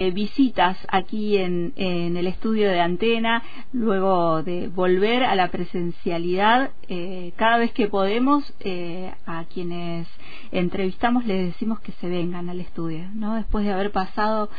Eh, 0.00 0.12
visitas 0.12 0.78
aquí 0.92 1.38
en, 1.38 1.72
el 1.74 2.28
estudio 2.28 2.70
de 2.70 2.80
antena, 2.80 3.42
luego 3.72 4.44
de 4.44 4.68
volver 4.68 5.24
a 5.24 5.34
la 5.34 5.48
presencialidad, 5.48 6.70
eh, 6.86 7.32
cada 7.34 7.58
vez 7.58 7.72
que 7.72 7.88
podemos, 7.88 8.54
eh, 8.60 9.12
a 9.26 9.44
quienes 9.52 10.06
entrevistamos 10.52 11.26
les 11.26 11.46
decimos 11.46 11.80
que 11.80 11.90
se 12.00 12.08
vengan 12.08 12.48
al 12.48 12.60
estudio, 12.60 13.08
¿no? 13.12 13.34
Después 13.34 13.64
de 13.64 13.72
haber 13.72 13.90
pasado 13.90 14.50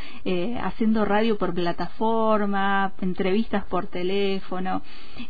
haciendo 0.61 1.05
radio 1.05 1.37
por 1.37 1.53
plataforma, 1.53 2.91
entrevistas 2.99 3.63
por 3.63 3.87
teléfono, 3.87 4.81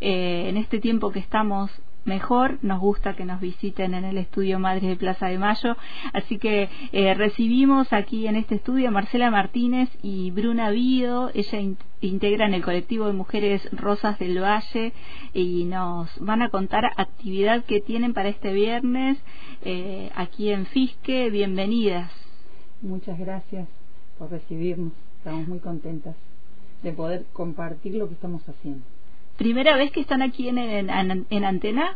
en 0.01 0.57
este 0.57 0.79
tiempo 0.79 1.11
que 1.11 1.19
estamos 1.19 1.69
mejor. 2.09 2.57
Nos 2.61 2.81
gusta 2.81 3.15
que 3.15 3.23
nos 3.23 3.39
visiten 3.39 3.93
en 3.93 4.03
el 4.03 4.17
estudio 4.17 4.59
Madres 4.59 4.89
de 4.89 4.97
Plaza 4.97 5.27
de 5.27 5.37
Mayo. 5.37 5.77
Así 6.11 6.37
que 6.37 6.67
eh, 6.91 7.13
recibimos 7.13 7.93
aquí 7.93 8.27
en 8.27 8.35
este 8.35 8.55
estudio 8.55 8.89
a 8.89 8.91
Marcela 8.91 9.31
Martínez 9.31 9.89
y 10.01 10.31
Bruna 10.31 10.71
Vido. 10.71 11.31
Ella 11.33 11.59
integra 12.01 12.47
en 12.47 12.55
el 12.55 12.63
colectivo 12.63 13.05
de 13.07 13.13
mujeres 13.13 13.69
Rosas 13.71 14.19
del 14.19 14.41
Valle 14.41 14.91
y 15.33 15.63
nos 15.65 16.09
van 16.19 16.41
a 16.41 16.49
contar 16.49 16.83
actividad 16.97 17.63
que 17.63 17.79
tienen 17.79 18.13
para 18.13 18.29
este 18.29 18.51
viernes 18.51 19.17
eh, 19.63 20.09
aquí 20.15 20.49
en 20.49 20.65
Fisque. 20.65 21.29
Bienvenidas. 21.29 22.11
Muchas 22.81 23.17
gracias 23.19 23.67
por 24.17 24.31
recibirnos. 24.31 24.93
Estamos 25.19 25.47
muy 25.47 25.59
contentas 25.59 26.15
de 26.81 26.91
poder 26.91 27.25
compartir 27.33 27.95
lo 27.95 28.07
que 28.07 28.15
estamos 28.15 28.41
haciendo. 28.49 28.83
¿Primera 29.39 29.77
vez 29.77 29.93
que 29.93 30.01
están 30.01 30.21
aquí 30.21 30.49
en, 30.49 30.57
en, 30.57 31.45
antena? 31.45 31.95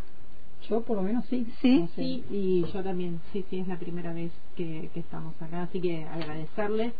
Yo 0.69 0.81
por 0.81 0.95
lo 0.95 1.03
menos 1.03 1.25
sí. 1.29 1.45
Sí, 1.61 1.89
sí, 1.93 2.23
y 2.31 2.63
yo 2.71 2.81
también, 2.81 3.19
sí, 3.33 3.43
sí, 3.49 3.59
es 3.59 3.67
la 3.67 3.77
primera 3.77 4.13
vez 4.13 4.31
que, 4.55 4.89
estamos 4.95 5.33
acá, 5.41 5.63
así 5.63 5.81
que 5.81 6.05
agradecerles 6.05 6.93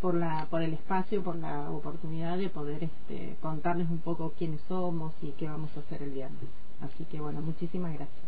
por 0.00 0.14
la 0.14 0.46
por 0.48 0.62
el 0.62 0.72
espacio, 0.72 1.22
por 1.22 1.36
la 1.36 1.70
oportunidad 1.70 2.38
de 2.38 2.48
poder 2.48 2.82
este, 2.82 3.36
contarles 3.42 3.90
un 3.90 3.98
poco 3.98 4.32
quiénes 4.38 4.62
somos 4.68 5.12
y 5.20 5.32
qué 5.32 5.44
vamos 5.44 5.70
a 5.76 5.80
hacer 5.80 6.02
el 6.02 6.12
viernes. 6.12 6.48
Así 6.80 7.04
que 7.04 7.20
bueno, 7.20 7.42
muchísimas 7.42 7.92
gracias. 7.92 8.24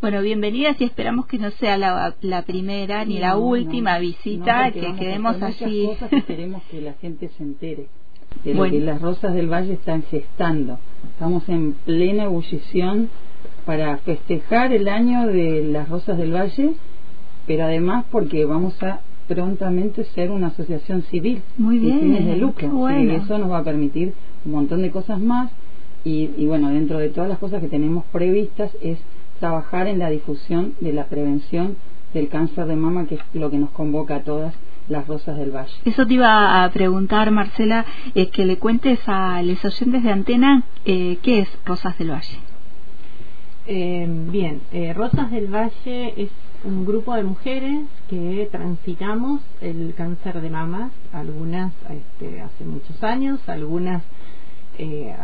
Bueno, 0.00 0.20
bienvenidas 0.22 0.80
y 0.80 0.84
esperamos 0.84 1.26
que 1.26 1.38
no 1.38 1.52
sea 1.52 1.78
la, 1.78 2.16
la 2.20 2.42
primera 2.42 3.04
ni 3.04 3.20
la 3.20 3.36
última 3.36 4.00
visita, 4.00 4.72
que 4.72 4.92
quedemos 4.96 5.40
allí. 5.40 5.88
queremos 6.26 6.64
que 6.64 6.80
la 6.80 6.94
gente 6.94 7.28
se 7.28 7.44
entere 7.44 7.86
de 8.44 8.54
lo 8.54 8.64
que 8.64 8.80
las 8.80 9.00
rosas 9.00 9.34
del 9.34 9.52
valle 9.52 9.74
están 9.74 10.02
gestando. 10.04 10.78
Estamos 11.12 11.48
en 11.48 11.72
plena 11.72 12.24
ebullición 12.24 13.08
para 13.64 13.96
festejar 13.98 14.72
el 14.72 14.88
año 14.88 15.26
de 15.26 15.64
las 15.64 15.88
rosas 15.88 16.18
del 16.18 16.32
valle, 16.34 16.74
pero 17.46 17.64
además 17.64 18.04
porque 18.10 18.44
vamos 18.44 18.80
a 18.82 19.00
prontamente 19.28 20.04
ser 20.04 20.30
una 20.30 20.48
asociación 20.48 21.02
civil 21.02 21.42
Muy 21.58 21.78
bien, 21.78 21.98
fines 22.00 22.26
de 22.26 22.36
lucro. 22.36 22.90
y 22.90 23.10
eso 23.10 23.38
nos 23.38 23.50
va 23.50 23.58
a 23.58 23.64
permitir 23.64 24.12
un 24.44 24.52
montón 24.52 24.82
de 24.82 24.90
cosas 24.90 25.20
más 25.20 25.50
y, 26.04 26.30
y 26.36 26.46
bueno, 26.46 26.68
dentro 26.70 26.98
de 26.98 27.08
todas 27.08 27.28
las 27.28 27.38
cosas 27.38 27.60
que 27.60 27.68
tenemos 27.68 28.04
previstas 28.12 28.70
es 28.80 28.98
trabajar 29.40 29.88
en 29.88 29.98
la 29.98 30.10
difusión 30.10 30.74
de 30.80 30.92
la 30.92 31.06
prevención 31.06 31.76
del 32.14 32.28
cáncer 32.28 32.66
de 32.66 32.76
mama, 32.76 33.06
que 33.06 33.16
es 33.16 33.20
lo 33.34 33.50
que 33.50 33.58
nos 33.58 33.70
convoca 33.70 34.16
a 34.16 34.20
todas 34.20 34.54
las 34.88 35.06
Rosas 35.06 35.36
del 35.36 35.50
Valle. 35.50 35.72
Eso 35.84 36.06
te 36.06 36.14
iba 36.14 36.64
a 36.64 36.70
preguntar, 36.70 37.30
Marcela, 37.30 37.84
eh, 38.14 38.28
que 38.28 38.44
le 38.44 38.58
cuentes 38.58 39.00
a 39.06 39.42
los 39.42 39.64
oyentes 39.64 40.02
de 40.02 40.12
Antena 40.12 40.62
eh, 40.84 41.18
qué 41.22 41.40
es 41.40 41.48
Rosas 41.64 41.98
del 41.98 42.10
Valle. 42.10 42.38
Eh, 43.68 44.06
bien, 44.30 44.60
Rosas 44.94 45.30
del 45.30 45.48
Valle 45.48 46.14
es 46.16 46.30
un 46.64 46.86
grupo 46.86 47.14
de 47.14 47.24
mujeres 47.24 47.86
que 48.08 48.48
transitamos 48.52 49.40
el 49.60 49.92
cáncer 49.96 50.40
de 50.40 50.50
mama, 50.50 50.90
algunas 51.12 51.72
este, 51.90 52.40
hace 52.40 52.64
muchos 52.64 53.02
años, 53.02 53.40
algunas 53.48 54.02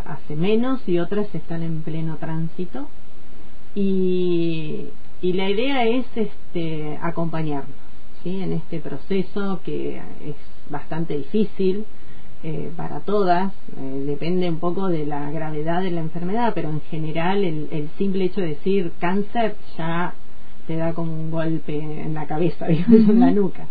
hace 0.06 0.34
menos 0.34 0.80
y 0.88 0.98
otras 0.98 1.32
están 1.34 1.62
en 1.62 1.82
pleno 1.82 2.16
tránsito. 2.16 2.88
Y, 3.74 4.88
y 5.20 5.32
la 5.34 5.48
idea 5.48 5.84
es 5.84 6.06
este, 6.16 6.98
acompañarnos 7.00 7.81
en 8.24 8.52
este 8.52 8.78
proceso 8.78 9.60
que 9.64 9.96
es 9.96 10.36
bastante 10.70 11.16
difícil 11.16 11.84
eh, 12.44 12.70
para 12.76 13.00
todas, 13.00 13.52
eh, 13.76 14.04
depende 14.06 14.48
un 14.48 14.58
poco 14.58 14.88
de 14.88 15.06
la 15.06 15.30
gravedad 15.30 15.82
de 15.82 15.90
la 15.90 16.00
enfermedad, 16.00 16.52
pero 16.54 16.70
en 16.70 16.80
general 16.82 17.44
el, 17.44 17.88
simple 17.98 18.24
hecho 18.24 18.40
de 18.40 18.48
decir 18.48 18.92
cáncer 18.98 19.56
ya 19.76 20.14
te 20.66 20.76
da 20.76 20.92
como 20.92 21.12
un 21.12 21.30
golpe 21.30 21.76
en 21.76 22.14
la 22.14 22.26
cabeza, 22.26 22.66
en 22.68 23.20
la 23.20 23.30
nuca. 23.30 23.66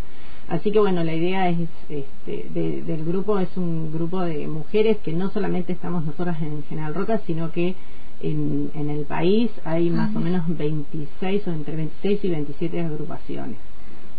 Así 0.47 0.71
que 0.71 0.79
bueno, 0.79 1.03
la 1.03 1.13
idea 1.13 1.49
es 1.49 1.69
este, 1.89 2.49
del 2.53 3.05
grupo 3.05 3.39
es 3.39 3.55
un 3.55 3.91
grupo 3.93 4.21
de 4.21 4.47
mujeres 4.47 4.97
que 4.97 5.13
no 5.13 5.31
solamente 5.31 5.71
estamos 5.73 6.05
nosotras 6.05 6.41
en 6.41 6.63
General 6.63 6.93
Roca, 6.93 7.21
sino 7.25 7.51
que 7.51 7.75
en, 8.21 8.69
en 8.75 8.89
el 8.89 9.05
país 9.05 9.49
hay 9.63 9.89
más 9.89 10.13
o 10.15 10.19
menos 10.19 10.43
26 10.47 11.47
o 11.47 11.51
entre 11.51 11.75
26 11.75 12.25
y 12.25 12.29
27 12.29 12.81
agrupaciones 12.81 13.70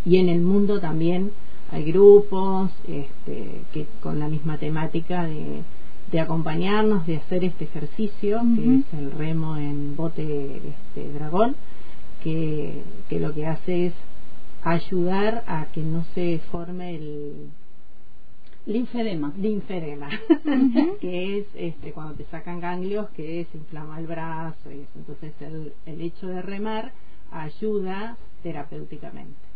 y 0.05 0.19
en 0.19 0.29
el 0.29 0.41
mundo 0.41 0.81
también 0.81 1.33
hay 1.71 1.85
grupos 1.85 2.71
este, 2.87 3.63
que 3.73 3.87
con 4.03 4.19
la 4.19 4.29
misma 4.29 4.59
temática 4.59 5.25
de, 5.25 5.63
de 6.11 6.21
acompañarnos, 6.21 7.07
de 7.07 7.17
hacer 7.17 7.45
este 7.45 7.65
ejercicio, 7.65 8.43
que 8.55 8.77
es 8.77 8.95
el 8.95 9.11
remo 9.13 9.57
en 9.57 9.97
bote 9.97 10.57
este, 10.57 11.13
dragón, 11.13 11.57
que, 12.23 12.83
que 13.09 13.19
lo 13.19 13.33
que 13.33 13.47
hace 13.47 13.87
es 13.87 13.95
ayudar 14.63 15.45
a 15.47 15.67
que 15.73 15.83
no 15.83 16.05
se 16.15 16.41
forme 16.51 16.97
el 16.97 17.49
linfedema, 18.67 19.33
linfedema 19.39 20.09
que 21.01 21.39
es 21.39 21.47
este, 21.55 21.93
cuando 21.93 22.15
te 22.15 22.25
sacan 22.27 22.61
ganglios 22.61 23.09
que 23.11 23.47
se 23.51 23.59
inflama 23.59 23.99
el 23.99 24.07
brazo 24.07 24.71
y 24.71 24.81
eso. 24.81 24.93
Entonces 24.97 25.33
el, 25.41 25.73
el 25.87 26.01
hecho 26.01 26.29
de 26.29 26.43
remar 26.43 26.93
ayuda 27.31 28.17
terapéuticamente. 28.43 29.52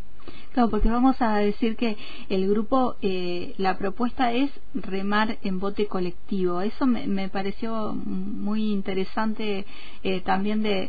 Claro, 0.56 0.70
porque 0.70 0.88
vamos 0.88 1.20
a 1.20 1.36
decir 1.36 1.76
que 1.76 1.98
el 2.30 2.48
grupo, 2.48 2.96
eh, 3.02 3.54
la 3.58 3.76
propuesta 3.76 4.32
es 4.32 4.50
remar 4.72 5.36
en 5.42 5.60
bote 5.60 5.86
colectivo. 5.86 6.62
Eso 6.62 6.86
me, 6.86 7.28
pareció 7.28 7.92
muy 7.92 8.72
interesante 8.72 9.66
eh, 10.02 10.20
también 10.22 10.62
de, 10.62 10.88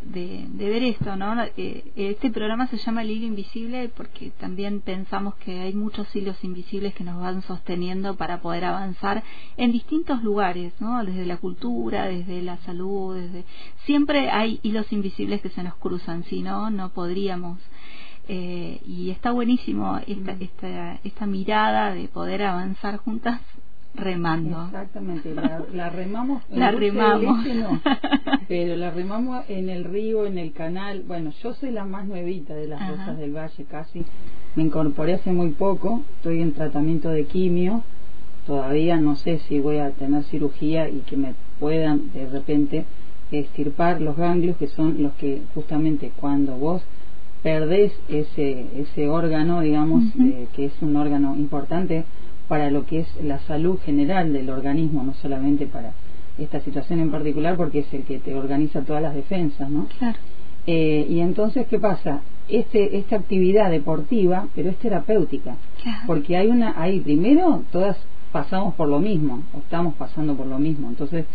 ver 0.53 0.83
esto, 0.83 1.17
¿no? 1.17 1.43
Eh, 1.57 1.83
este 1.97 2.31
programa 2.31 2.67
se 2.67 2.77
llama 2.77 3.01
El 3.01 3.11
Hilo 3.11 3.25
Invisible 3.25 3.89
porque 3.89 4.31
también 4.39 4.79
pensamos 4.79 5.35
que 5.35 5.59
hay 5.59 5.73
muchos 5.73 6.15
hilos 6.15 6.41
invisibles 6.43 6.93
que 6.93 7.03
nos 7.03 7.19
van 7.19 7.41
sosteniendo 7.41 8.15
para 8.15 8.39
poder 8.39 8.63
avanzar 8.63 9.21
en 9.57 9.73
distintos 9.73 10.23
lugares, 10.23 10.71
¿no? 10.79 11.03
Desde 11.03 11.25
la 11.25 11.37
cultura, 11.37 12.05
desde 12.05 12.41
la 12.41 12.55
salud, 12.59 13.15
desde... 13.15 13.43
Siempre 13.85 14.29
hay 14.29 14.61
hilos 14.63 14.93
invisibles 14.93 15.41
que 15.41 15.49
se 15.49 15.63
nos 15.63 15.75
cruzan, 15.75 16.23
si 16.23 16.41
no, 16.41 16.69
no 16.69 16.89
podríamos 16.93 17.59
eh, 18.27 18.79
y 18.85 19.09
está 19.09 19.31
buenísimo 19.31 19.99
esta, 20.05 20.33
esta, 20.39 20.99
esta 21.03 21.25
mirada 21.25 21.93
de 21.93 22.07
poder 22.07 22.43
avanzar 22.43 22.97
juntas 22.97 23.39
remando. 23.97 24.65
Exactamente, 24.65 25.33
la, 25.33 25.89
remamos. 25.89 26.43
la 26.51 26.71
remamos. 26.71 27.45
pero 28.47 28.75
la 28.75 28.91
remamos 28.91 29.45
en 29.49 29.69
el 29.69 29.83
río, 29.83 30.25
en 30.25 30.37
el 30.37 30.53
canal. 30.53 31.03
Bueno, 31.07 31.31
yo 31.41 31.53
soy 31.53 31.71
la 31.71 31.85
más 31.85 32.05
nuevita 32.05 32.53
de 32.53 32.67
las 32.67 32.87
Rosas 32.89 33.17
del 33.17 33.35
Valle, 33.35 33.65
casi. 33.65 34.05
Me 34.55 34.63
incorporé 34.63 35.15
hace 35.15 35.31
muy 35.31 35.49
poco, 35.49 36.01
estoy 36.17 36.41
en 36.41 36.53
tratamiento 36.53 37.09
de 37.09 37.25
quimio. 37.25 37.83
Todavía 38.45 38.97
no 38.97 39.15
sé 39.15 39.39
si 39.39 39.59
voy 39.59 39.77
a 39.77 39.91
tener 39.91 40.23
cirugía 40.23 40.89
y 40.89 40.99
que 41.01 41.17
me 41.17 41.33
puedan 41.59 42.13
de 42.13 42.29
repente 42.29 42.85
estirpar 43.31 43.99
los 43.99 44.15
ganglios, 44.15 44.57
que 44.57 44.67
son 44.67 45.03
los 45.03 45.13
que 45.13 45.41
justamente 45.53 46.11
cuando 46.15 46.55
vos 46.55 46.81
perdés 47.43 47.93
ese, 48.09 48.65
ese 48.75 49.07
órgano, 49.07 49.61
digamos, 49.61 50.03
que 50.53 50.65
es 50.65 50.73
un 50.81 50.95
órgano 50.95 51.35
importante 51.35 52.03
para 52.47 52.71
lo 52.71 52.85
que 52.85 52.99
es 52.99 53.07
la 53.23 53.39
salud 53.39 53.77
general 53.79 54.33
del 54.33 54.49
organismo, 54.49 55.03
no 55.03 55.13
solamente 55.15 55.65
para 55.65 55.91
esta 56.37 56.59
situación 56.61 56.99
en 56.99 57.11
particular, 57.11 57.57
porque 57.57 57.79
es 57.79 57.93
el 57.93 58.03
que 58.03 58.19
te 58.19 58.33
organiza 58.35 58.81
todas 58.81 59.01
las 59.01 59.15
defensas, 59.15 59.69
¿no? 59.69 59.87
Claro. 59.97 60.17
Eh, 60.65 61.07
y 61.09 61.19
entonces, 61.21 61.65
¿qué 61.67 61.79
pasa? 61.79 62.21
Este, 62.49 62.97
esta 62.97 63.15
actividad 63.15 63.71
deportiva, 63.71 64.47
pero 64.55 64.69
es 64.69 64.77
terapéutica, 64.77 65.55
porque 66.05 66.37
hay 66.37 66.47
una, 66.47 66.81
hay 66.81 66.99
primero, 66.99 67.63
todas 67.71 67.97
pasamos 68.31 68.73
por 68.75 68.89
lo 68.89 68.99
mismo, 68.99 69.41
o 69.53 69.59
estamos 69.59 69.95
pasando 69.95 70.35
por 70.35 70.47
lo 70.47 70.59
mismo, 70.59 70.89
entonces 70.89 71.25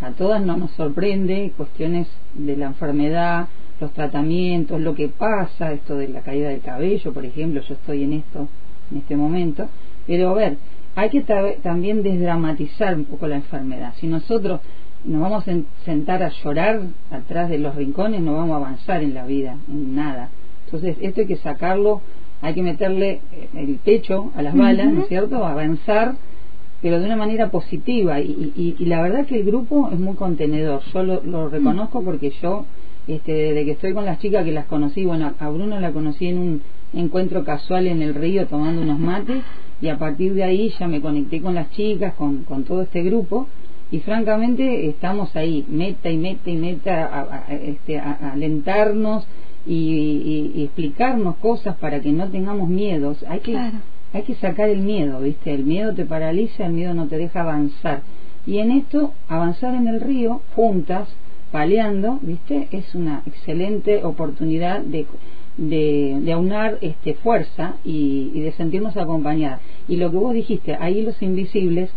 a 0.00 0.10
todas 0.10 0.44
no 0.44 0.56
nos 0.56 0.70
sorprende 0.72 1.52
cuestiones 1.56 2.08
de 2.34 2.56
la 2.56 2.66
enfermedad, 2.66 3.48
los 3.80 3.92
tratamientos, 3.92 4.80
lo 4.80 4.94
que 4.94 5.08
pasa, 5.08 5.72
esto 5.72 5.96
de 5.96 6.08
la 6.08 6.20
caída 6.20 6.48
del 6.48 6.60
cabello, 6.60 7.12
por 7.12 7.24
ejemplo, 7.24 7.60
yo 7.60 7.74
estoy 7.74 8.04
en 8.04 8.14
esto 8.14 8.48
en 8.90 8.98
este 8.98 9.16
momento, 9.16 9.68
pero 10.06 10.30
a 10.30 10.34
ver, 10.34 10.56
hay 10.94 11.10
que 11.10 11.20
también 11.62 12.02
desdramatizar 12.02 12.94
un 12.96 13.04
poco 13.04 13.26
la 13.26 13.36
enfermedad. 13.36 13.94
Si 14.00 14.06
nosotros 14.06 14.60
nos 15.04 15.20
vamos 15.20 15.46
a 15.46 15.54
sentar 15.84 16.22
a 16.22 16.30
llorar 16.30 16.80
atrás 17.10 17.50
de 17.50 17.58
los 17.58 17.76
rincones, 17.76 18.20
no 18.20 18.34
vamos 18.34 18.54
a 18.54 18.56
avanzar 18.56 19.02
en 19.02 19.14
la 19.14 19.26
vida, 19.26 19.56
en 19.68 19.94
nada. 19.94 20.30
Entonces, 20.64 20.96
esto 21.00 21.20
hay 21.20 21.26
que 21.26 21.36
sacarlo 21.36 22.00
hay 22.40 22.54
que 22.54 22.62
meterle 22.62 23.20
eh, 23.32 23.48
el 23.54 23.76
pecho 23.76 24.30
a 24.34 24.42
las 24.42 24.54
balas, 24.54 24.92
¿no 24.92 25.02
es 25.02 25.08
cierto? 25.08 25.44
Avanzar, 25.44 26.14
pero 26.80 27.00
de 27.00 27.06
una 27.06 27.16
manera 27.16 27.50
positiva. 27.50 28.20
Y, 28.20 28.74
y, 28.78 28.84
la 28.84 29.02
verdad 29.02 29.26
que 29.26 29.36
el 29.36 29.44
grupo 29.44 29.90
es 29.92 29.98
muy 29.98 30.14
contenedor. 30.14 30.82
Yo 30.92 31.02
lo, 31.02 31.22
lo 31.24 31.48
reconozco 31.48 32.02
porque 32.02 32.30
yo, 32.42 32.64
este, 33.08 33.32
desde 33.32 33.64
que 33.64 33.70
estoy 33.72 33.94
con 33.94 34.04
las 34.04 34.18
chicas 34.20 34.44
que 34.44 34.52
las 34.52 34.66
conocí, 34.66 35.04
bueno, 35.04 35.32
a 35.38 35.48
Bruno 35.48 35.80
la 35.80 35.92
conocí 35.92 36.28
en 36.28 36.38
un 36.38 36.62
encuentro 36.92 37.44
casual 37.44 37.86
en 37.86 38.02
el 38.02 38.14
río 38.14 38.46
tomando 38.46 38.82
unos 38.82 38.98
mates 38.98 39.42
y 39.80 39.88
a 39.88 39.98
partir 39.98 40.34
de 40.34 40.44
ahí 40.44 40.72
ya 40.78 40.86
me 40.88 41.00
conecté 41.00 41.40
con 41.40 41.54
las 41.54 41.70
chicas, 41.70 42.14
con, 42.14 42.44
con 42.44 42.64
todo 42.64 42.82
este 42.82 43.02
grupo 43.02 43.48
y 43.90 44.00
francamente 44.00 44.86
estamos 44.88 45.34
ahí, 45.34 45.64
meta 45.68 46.10
y 46.10 46.18
meta 46.18 46.50
y 46.50 46.56
meta, 46.56 47.44
a, 47.48 47.54
este, 47.54 47.98
a, 47.98 48.32
alentarnos 48.32 49.26
y, 49.66 50.62
explicarnos 50.64 51.36
cosas 51.36 51.76
para 51.76 52.00
que 52.00 52.12
no 52.12 52.28
tengamos 52.28 52.68
miedos. 52.68 53.24
Hay 53.28 53.40
que, 53.40 53.56
hay 53.56 54.22
que 54.22 54.34
sacar 54.34 54.68
el 54.68 54.80
miedo, 54.80 55.20
¿viste? 55.20 55.54
El 55.54 55.64
miedo 55.64 55.94
te 55.94 56.04
paraliza, 56.04 56.66
el 56.66 56.74
miedo 56.74 56.92
no 56.92 57.06
te 57.06 57.16
deja 57.16 57.40
avanzar. 57.40 58.02
Y 58.46 58.58
en 58.58 58.72
esto, 58.72 59.12
avanzar 59.28 59.74
en 59.74 59.88
el 59.88 60.00
río, 60.00 60.42
juntas, 60.54 61.08
paleando, 61.50 62.18
¿viste? 62.22 62.68
Es 62.72 62.94
una 62.94 63.22
excelente 63.26 64.04
oportunidad 64.04 64.80
de, 64.80 65.06
de, 65.56 66.18
de 66.20 66.32
aunar 66.32 66.78
este, 66.80 67.14
fuerza 67.14 67.76
y, 67.84 68.30
y 68.34 68.40
de 68.40 68.52
sentirnos 68.52 68.96
acompañadas. 68.96 69.60
Y 69.88 69.96
lo 69.96 70.10
que 70.10 70.16
vos 70.16 70.34
dijiste, 70.34 70.76
ahí 70.76 71.02
los 71.02 71.20
invisibles 71.22 71.90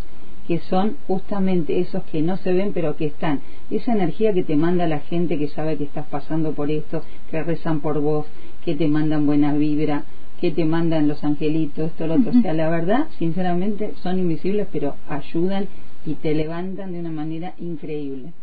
que 0.47 0.59
son 0.59 0.97
justamente 1.07 1.79
esos 1.79 2.03
que 2.03 2.21
no 2.21 2.37
se 2.37 2.51
ven 2.53 2.73
pero 2.73 2.95
que 2.97 3.05
están. 3.05 3.39
Esa 3.69 3.93
energía 3.93 4.33
que 4.33 4.43
te 4.43 4.55
manda 4.55 4.87
la 4.87 4.99
gente 4.99 5.37
que 5.37 5.47
sabe 5.47 5.77
que 5.77 5.85
estás 5.85 6.05
pasando 6.07 6.51
por 6.53 6.71
esto, 6.71 7.03
que 7.29 7.43
rezan 7.43 7.79
por 7.79 8.01
vos, 8.01 8.25
que 8.65 8.75
te 8.75 8.87
mandan 8.87 9.25
buena 9.25 9.53
vibra, 9.53 10.03
que 10.39 10.51
te 10.51 10.65
mandan 10.65 11.07
los 11.07 11.23
angelitos, 11.23 11.91
esto, 11.91 12.07
lo 12.07 12.15
otro. 12.15 12.31
O 12.31 12.41
sea, 12.41 12.53
la 12.53 12.69
verdad, 12.69 13.07
sinceramente, 13.19 13.93
son 14.01 14.19
invisibles 14.19 14.67
pero 14.71 14.95
ayudan 15.07 15.67
y 16.05 16.15
te 16.15 16.33
levantan 16.33 16.93
de 16.93 16.99
una 16.99 17.11
manera 17.11 17.53
increíble. 17.59 18.33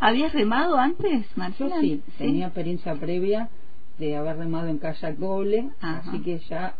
¿Habías 0.00 0.32
remado 0.32 0.76
antes, 0.76 1.26
Marcela? 1.36 1.76
Yo 1.76 1.80
sí, 1.80 2.02
tenía 2.18 2.46
experiencia 2.46 2.94
previa 2.94 3.48
de 3.98 4.16
haber 4.16 4.36
remado 4.36 4.68
en 4.68 4.78
kayak 4.78 5.16
doble, 5.16 5.70
así 5.80 6.20
que 6.20 6.38
ya 6.50 6.74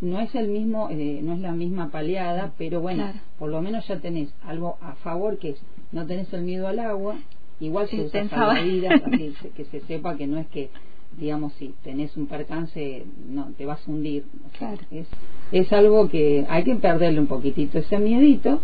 no 0.00 0.20
es 0.20 0.34
el 0.34 0.48
mismo 0.48 0.88
eh, 0.90 1.20
no 1.22 1.34
es 1.34 1.40
la 1.40 1.52
misma 1.52 1.90
paleada 1.90 2.52
pero 2.56 2.80
bueno 2.80 3.12
por 3.38 3.50
lo 3.50 3.60
menos 3.60 3.86
ya 3.86 3.98
tenés 3.98 4.32
algo 4.46 4.78
a 4.80 4.94
favor 4.94 5.38
que 5.38 5.50
es 5.50 5.62
no 5.92 6.06
tenés 6.06 6.32
el 6.32 6.42
miedo 6.42 6.68
al 6.68 6.78
agua 6.78 7.16
igual 7.60 7.86
se 7.88 8.00
usa 8.00 8.26
salvavidas 8.28 9.02
que, 9.42 9.50
que 9.54 9.64
se 9.66 9.80
sepa 9.80 10.16
que 10.16 10.26
no 10.26 10.38
es 10.38 10.46
que 10.46 10.70
digamos 11.18 11.52
si 11.54 11.74
tenés 11.82 12.16
un 12.16 12.26
percance 12.26 13.04
no 13.28 13.52
te 13.56 13.66
vas 13.66 13.86
a 13.86 13.90
hundir. 13.90 14.24
Es 14.90 15.06
es 15.52 15.72
algo 15.72 16.08
que 16.08 16.46
hay 16.48 16.64
que 16.64 16.76
perderle 16.76 17.20
un 17.20 17.26
poquitito 17.26 17.78
ese 17.78 17.98
miedito 17.98 18.62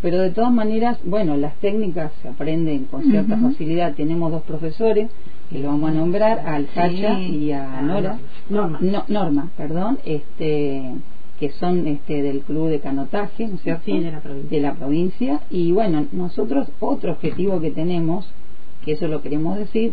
pero 0.00 0.20
de 0.20 0.30
todas 0.30 0.52
maneras, 0.52 0.98
bueno, 1.04 1.36
las 1.36 1.54
técnicas 1.56 2.12
se 2.22 2.28
aprenden 2.28 2.84
con 2.84 3.02
cierta 3.02 3.36
facilidad. 3.36 3.94
Tenemos 3.94 4.30
dos 4.30 4.42
profesores 4.42 5.10
que 5.50 5.58
lo 5.58 5.68
vamos 5.68 5.90
a 5.90 5.94
nombrar, 5.94 6.40
al 6.40 6.68
Alcacha 6.76 7.20
y 7.20 7.50
a 7.52 7.80
Nora. 7.82 8.18
Norma. 8.48 8.78
No, 8.80 9.04
Norma, 9.08 9.50
perdón, 9.56 9.98
este 10.04 10.92
que 11.40 11.52
son 11.52 11.86
este 11.86 12.20
del 12.22 12.40
club 12.40 12.68
de 12.68 12.80
canotaje, 12.80 13.46
¿no 13.46 13.54
es 13.54 13.62
cierto? 13.62 13.92
de 13.92 14.10
la 14.10 14.20
provincia. 14.20 14.50
De 14.50 14.60
la 14.60 14.74
provincia. 14.74 15.40
Y 15.50 15.70
bueno, 15.70 16.06
nosotros 16.10 16.68
otro 16.80 17.12
objetivo 17.12 17.60
que 17.60 17.70
tenemos, 17.70 18.28
que 18.84 18.92
eso 18.92 19.06
lo 19.06 19.22
queremos 19.22 19.56
decir, 19.56 19.92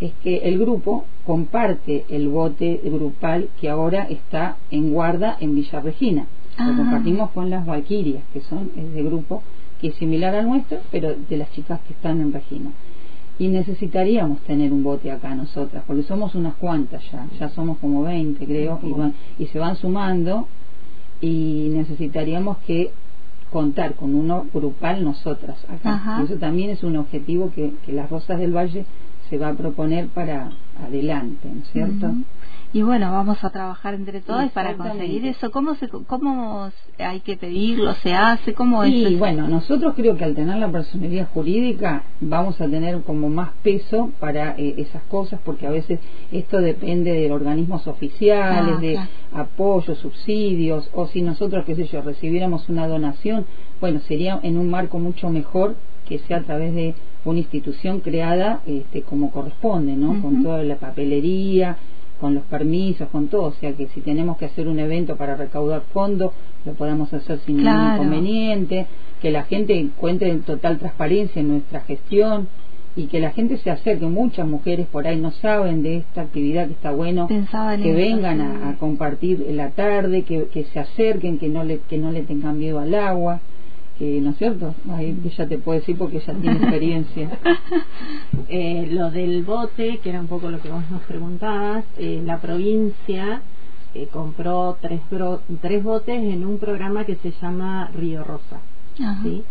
es 0.00 0.12
que 0.22 0.38
el 0.38 0.58
grupo 0.58 1.04
comparte 1.26 2.04
el 2.08 2.28
bote 2.28 2.80
grupal 2.84 3.48
que 3.60 3.68
ahora 3.68 4.04
está 4.04 4.56
en 4.70 4.92
guarda 4.92 5.36
en 5.40 5.54
Villa 5.54 5.80
Regina. 5.80 6.26
Lo 6.58 6.76
compartimos 6.76 7.30
con 7.30 7.50
las 7.50 7.66
Valquirias, 7.66 8.22
que 8.32 8.40
son 8.42 8.70
de 8.74 9.02
grupo 9.02 9.42
que 9.80 9.88
es 9.88 9.94
similar 9.96 10.34
al 10.34 10.46
nuestro, 10.46 10.78
pero 10.90 11.14
de 11.28 11.36
las 11.36 11.50
chicas 11.52 11.80
que 11.86 11.92
están 11.92 12.20
en 12.20 12.32
Regina. 12.32 12.70
Y 13.38 13.48
necesitaríamos 13.48 14.38
tener 14.40 14.72
un 14.72 14.84
bote 14.84 15.10
acá 15.10 15.34
nosotras, 15.34 15.82
porque 15.86 16.04
somos 16.04 16.34
unas 16.36 16.54
cuantas 16.54 17.02
ya, 17.10 17.26
ya 17.38 17.48
somos 17.50 17.78
como 17.78 18.02
20 18.04 18.46
creo, 18.46 18.78
y, 19.38 19.42
y 19.42 19.46
se 19.48 19.58
van 19.58 19.76
sumando 19.76 20.46
y 21.20 21.70
necesitaríamos 21.72 22.58
que 22.58 22.92
contar 23.50 23.94
con 23.94 24.14
uno 24.14 24.46
grupal 24.52 25.04
nosotras 25.04 25.56
acá. 25.68 26.22
eso 26.24 26.34
también 26.36 26.70
es 26.70 26.82
un 26.82 26.96
objetivo 26.96 27.50
que, 27.54 27.72
que 27.84 27.92
las 27.92 28.10
Rosas 28.10 28.38
del 28.38 28.52
Valle 28.52 28.84
se 29.30 29.38
va 29.38 29.48
a 29.48 29.54
proponer 29.54 30.08
para 30.08 30.50
adelante, 30.84 31.48
¿no 31.52 31.62
es 31.62 31.68
cierto? 31.70 32.14
Y 32.74 32.82
bueno, 32.82 33.12
vamos 33.12 33.44
a 33.44 33.50
trabajar 33.50 33.94
entre 33.94 34.20
todas 34.20 34.50
para 34.50 34.76
conseguir 34.76 35.24
eso. 35.26 35.52
¿Cómo, 35.52 35.76
se, 35.76 35.88
¿Cómo 35.88 36.68
hay 36.98 37.20
que 37.20 37.36
pedirlo? 37.36 37.94
¿Se 37.94 38.12
hace? 38.12 38.52
¿Cómo 38.52 38.82
es? 38.82 38.92
Y 38.92 39.14
bueno, 39.14 39.46
nosotros 39.46 39.94
creo 39.94 40.16
que 40.16 40.24
al 40.24 40.34
tener 40.34 40.56
la 40.56 40.68
personalidad 40.68 41.28
jurídica 41.32 42.02
vamos 42.20 42.60
a 42.60 42.66
tener 42.66 43.00
como 43.02 43.28
más 43.30 43.50
peso 43.62 44.10
para 44.18 44.56
eh, 44.58 44.74
esas 44.78 45.04
cosas 45.04 45.38
porque 45.44 45.68
a 45.68 45.70
veces 45.70 46.00
esto 46.32 46.60
depende 46.60 47.12
de 47.12 47.30
organismos 47.30 47.86
oficiales, 47.86 48.74
ah, 48.76 48.80
de 48.80 48.98
apoyos, 49.32 49.96
subsidios 49.98 50.90
o 50.94 51.06
si 51.06 51.22
nosotros, 51.22 51.64
qué 51.64 51.76
sé 51.76 51.84
yo, 51.86 52.02
recibiéramos 52.02 52.68
una 52.68 52.88
donación, 52.88 53.46
bueno, 53.80 54.00
sería 54.00 54.40
en 54.42 54.58
un 54.58 54.68
marco 54.68 54.98
mucho 54.98 55.30
mejor 55.30 55.76
que 56.08 56.18
sea 56.18 56.38
a 56.38 56.42
través 56.42 56.74
de 56.74 56.96
una 57.24 57.38
institución 57.38 58.00
creada 58.00 58.62
este, 58.66 59.02
como 59.02 59.30
corresponde, 59.30 59.94
¿no? 59.94 60.20
Con 60.20 60.42
toda 60.42 60.62
la 60.62 60.76
papelería, 60.76 61.78
con 62.20 62.34
los 62.34 62.44
permisos, 62.44 63.08
con 63.08 63.28
todo, 63.28 63.44
o 63.44 63.52
sea 63.52 63.72
que 63.72 63.88
si 63.88 64.00
tenemos 64.00 64.36
que 64.36 64.46
hacer 64.46 64.68
un 64.68 64.78
evento 64.78 65.16
para 65.16 65.36
recaudar 65.36 65.82
fondos, 65.92 66.32
lo 66.64 66.72
podamos 66.74 67.12
hacer 67.12 67.38
sin 67.40 67.58
ningún 67.58 67.94
inconveniente, 67.94 68.86
que 69.20 69.30
la 69.30 69.44
gente 69.44 69.78
encuentre 69.78 70.30
en 70.30 70.42
total 70.42 70.78
transparencia 70.78 71.40
en 71.40 71.48
nuestra 71.48 71.80
gestión 71.80 72.48
y 72.96 73.06
que 73.06 73.18
la 73.18 73.30
gente 73.30 73.56
se 73.58 73.70
acerque, 73.70 74.06
muchas 74.06 74.46
mujeres 74.46 74.86
por 74.86 75.06
ahí 75.06 75.20
no 75.20 75.32
saben 75.32 75.82
de 75.82 75.96
esta 75.96 76.22
actividad 76.22 76.68
que 76.68 76.74
está 76.74 76.92
bueno, 76.92 77.26
que 77.26 77.92
vengan 77.92 78.40
a, 78.40 78.76
compartir 78.78 79.44
la 79.50 79.70
tarde, 79.70 80.22
que, 80.22 80.46
que 80.46 80.64
se 80.64 80.78
acerquen, 80.78 81.38
que 81.38 81.48
no 81.48 81.64
le, 81.64 81.80
que 81.80 81.98
no 81.98 82.12
le 82.12 82.22
tengan 82.22 82.58
miedo 82.58 82.78
al 82.78 82.94
agua 82.94 83.40
que 83.98 84.20
no 84.20 84.30
es 84.30 84.38
cierto 84.38 84.74
ahí 84.90 85.16
ella 85.24 85.48
te 85.48 85.58
puede 85.58 85.80
decir 85.80 85.96
porque 85.96 86.16
ella 86.16 86.34
tiene 86.34 86.56
experiencia 86.62 87.30
eh, 88.48 88.88
lo 88.90 89.10
del 89.10 89.42
bote 89.44 89.98
que 89.98 90.10
era 90.10 90.20
un 90.20 90.26
poco 90.26 90.50
lo 90.50 90.60
que 90.60 90.70
vos 90.70 90.82
nos 90.90 91.02
preguntabas 91.02 91.84
eh, 91.98 92.22
la 92.24 92.40
provincia 92.40 93.42
eh, 93.94 94.08
compró 94.10 94.76
tres 94.80 95.00
tres 95.60 95.84
botes 95.84 96.22
en 96.22 96.44
un 96.44 96.58
programa 96.58 97.04
que 97.04 97.16
se 97.16 97.32
llama 97.40 97.90
Río 97.94 98.24
Rosa 98.24 98.60
¿sí? 99.22 99.44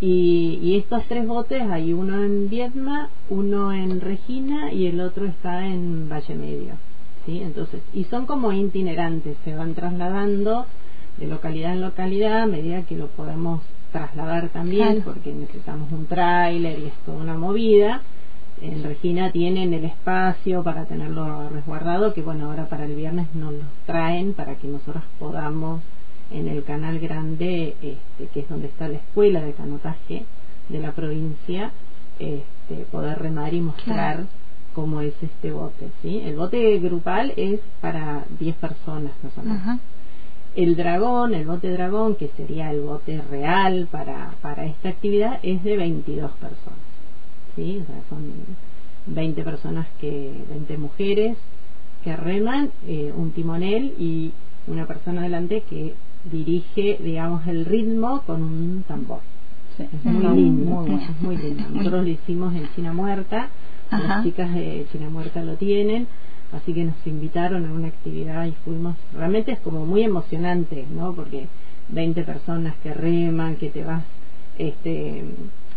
y, 0.00 0.58
y, 0.62 0.76
estos 0.76 1.04
tres 1.04 1.26
botes 1.26 1.62
hay 1.62 1.92
uno 1.92 2.24
en 2.24 2.48
Viedma 2.48 3.10
uno 3.28 3.72
en 3.72 4.00
Regina 4.00 4.72
y 4.72 4.86
el 4.86 5.00
otro 5.00 5.26
está 5.26 5.66
en 5.66 6.08
Valle 6.08 6.34
Medio 6.34 6.74
¿sí? 7.26 7.42
entonces 7.42 7.82
y 7.92 8.04
son 8.04 8.24
como 8.24 8.52
itinerantes 8.52 9.36
se 9.44 9.54
van 9.54 9.74
trasladando 9.74 10.64
de 11.18 11.26
localidad 11.26 11.74
en 11.74 11.82
localidad 11.82 12.42
a 12.42 12.46
medida 12.46 12.82
que 12.82 12.96
lo 12.96 13.08
podemos 13.08 13.60
trasladar 13.92 14.48
también 14.48 15.02
porque 15.02 15.32
necesitamos 15.32 15.92
un 15.92 16.06
tráiler 16.06 16.78
y 16.78 16.86
es 16.86 16.94
toda 17.04 17.18
una 17.18 17.34
movida. 17.34 18.00
En 18.60 18.82
Regina 18.84 19.30
tienen 19.32 19.74
el 19.74 19.84
espacio 19.84 20.62
para 20.62 20.84
tenerlo 20.84 21.48
resguardado, 21.48 22.14
que 22.14 22.22
bueno, 22.22 22.46
ahora 22.46 22.66
para 22.66 22.84
el 22.84 22.94
viernes 22.94 23.26
nos 23.34 23.52
lo 23.52 23.64
traen 23.86 24.34
para 24.34 24.54
que 24.54 24.68
nosotros 24.68 25.02
podamos 25.18 25.80
en 26.30 26.48
el 26.48 26.64
canal 26.64 26.98
grande, 26.98 27.76
este, 27.82 28.26
que 28.32 28.40
es 28.40 28.48
donde 28.48 28.68
está 28.68 28.88
la 28.88 28.98
escuela 28.98 29.42
de 29.42 29.52
canotaje 29.52 30.24
de 30.68 30.80
la 30.80 30.92
provincia, 30.92 31.72
este, 32.18 32.86
poder 32.90 33.18
remar 33.18 33.52
y 33.52 33.60
mostrar 33.60 34.26
cómo 34.74 35.00
es 35.00 35.14
este 35.22 35.52
bote. 35.52 35.88
¿sí? 36.00 36.22
El 36.24 36.36
bote 36.36 36.78
grupal 36.78 37.32
es 37.36 37.60
para 37.80 38.24
10 38.38 38.56
personas 38.56 39.12
más 39.22 39.38
o 39.38 39.42
menos. 39.42 39.80
El 40.54 40.76
dragón, 40.76 41.34
el 41.34 41.46
bote 41.46 41.70
dragón, 41.70 42.16
que 42.16 42.28
sería 42.36 42.70
el 42.70 42.82
bote 42.82 43.22
real 43.30 43.88
para, 43.90 44.34
para 44.42 44.66
esta 44.66 44.90
actividad, 44.90 45.38
es 45.42 45.64
de 45.64 45.76
22 45.76 46.30
personas. 46.32 46.78
¿sí? 47.56 47.80
O 47.82 47.86
sea, 47.86 48.02
son 48.10 48.32
20 49.06 49.42
personas, 49.42 49.86
que 50.00 50.32
20 50.50 50.78
mujeres 50.78 51.36
que 52.04 52.16
reman, 52.16 52.70
eh, 52.86 53.12
un 53.16 53.30
timonel 53.30 53.94
y 53.98 54.32
una 54.66 54.86
persona 54.86 55.20
adelante 55.20 55.62
que 55.68 55.94
dirige, 56.30 56.98
digamos, 57.02 57.46
el 57.46 57.64
ritmo 57.64 58.22
con 58.26 58.42
un 58.42 58.84
tambor. 58.86 59.20
es 59.78 60.04
muy 60.04 60.36
lindo, 60.36 60.86
muy, 61.20 61.36
lindo. 61.36 61.64
Nosotros 61.70 62.04
lo 62.04 62.10
hicimos 62.10 62.54
en 62.54 62.68
China 62.74 62.92
Muerta, 62.92 63.48
las 63.90 64.24
chicas 64.24 64.52
de 64.54 64.86
China 64.92 65.10
Muerta 65.10 65.42
lo 65.42 65.54
tienen 65.56 66.06
así 66.52 66.72
que 66.74 66.84
nos 66.84 67.06
invitaron 67.06 67.66
a 67.66 67.72
una 67.72 67.88
actividad 67.88 68.46
y 68.46 68.52
fuimos, 68.64 68.96
realmente 69.14 69.52
es 69.52 69.60
como 69.60 69.86
muy 69.86 70.02
emocionante, 70.02 70.86
¿no? 70.94 71.14
Porque 71.14 71.48
20 71.88 72.22
personas 72.24 72.74
que 72.82 72.92
reman, 72.92 73.56
que 73.56 73.70
te 73.70 73.84
vas 73.84 74.04
este 74.58 75.24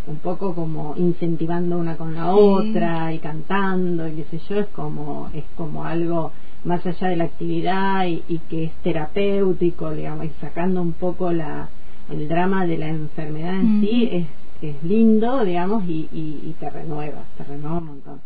un 0.08 0.18
poco 0.18 0.54
como 0.54 0.94
incentivando 0.98 1.78
una 1.78 1.98
con 1.98 2.14
la 2.14 2.36
otra 2.36 3.12
y 3.12 3.18
cantando 3.20 4.08
y 4.08 4.12
qué 4.12 4.26
sé 4.26 4.40
yo, 4.50 4.60
es 4.60 4.68
como 4.68 5.30
es 5.34 5.46
como 5.56 5.84
algo 5.84 6.32
más 6.64 6.86
allá 6.86 7.10
de 7.10 7.16
la 7.16 7.26
actividad 7.26 8.06
y, 8.06 8.40
que 8.50 8.66
es 8.66 8.74
terapéutico, 8.84 9.92
digamos, 9.92 10.26
y 10.26 10.30
sacando 10.42 10.82
un 10.82 10.94
poco 10.94 11.32
la, 11.32 11.70
el 12.10 12.28
drama 12.28 12.66
de 12.66 12.78
la 12.80 12.88
enfermedad 12.90 13.54
en 13.54 13.82
sí, 13.82 14.10
es, 14.12 14.28
es 14.64 14.84
lindo, 14.84 15.46
digamos, 15.46 15.84
y, 15.86 16.10
y, 16.12 16.56
te 16.60 16.70
renueva, 16.70 17.24
te 17.38 17.44
renueva 17.44 17.78
un 17.78 17.86
montón. 17.86 18.20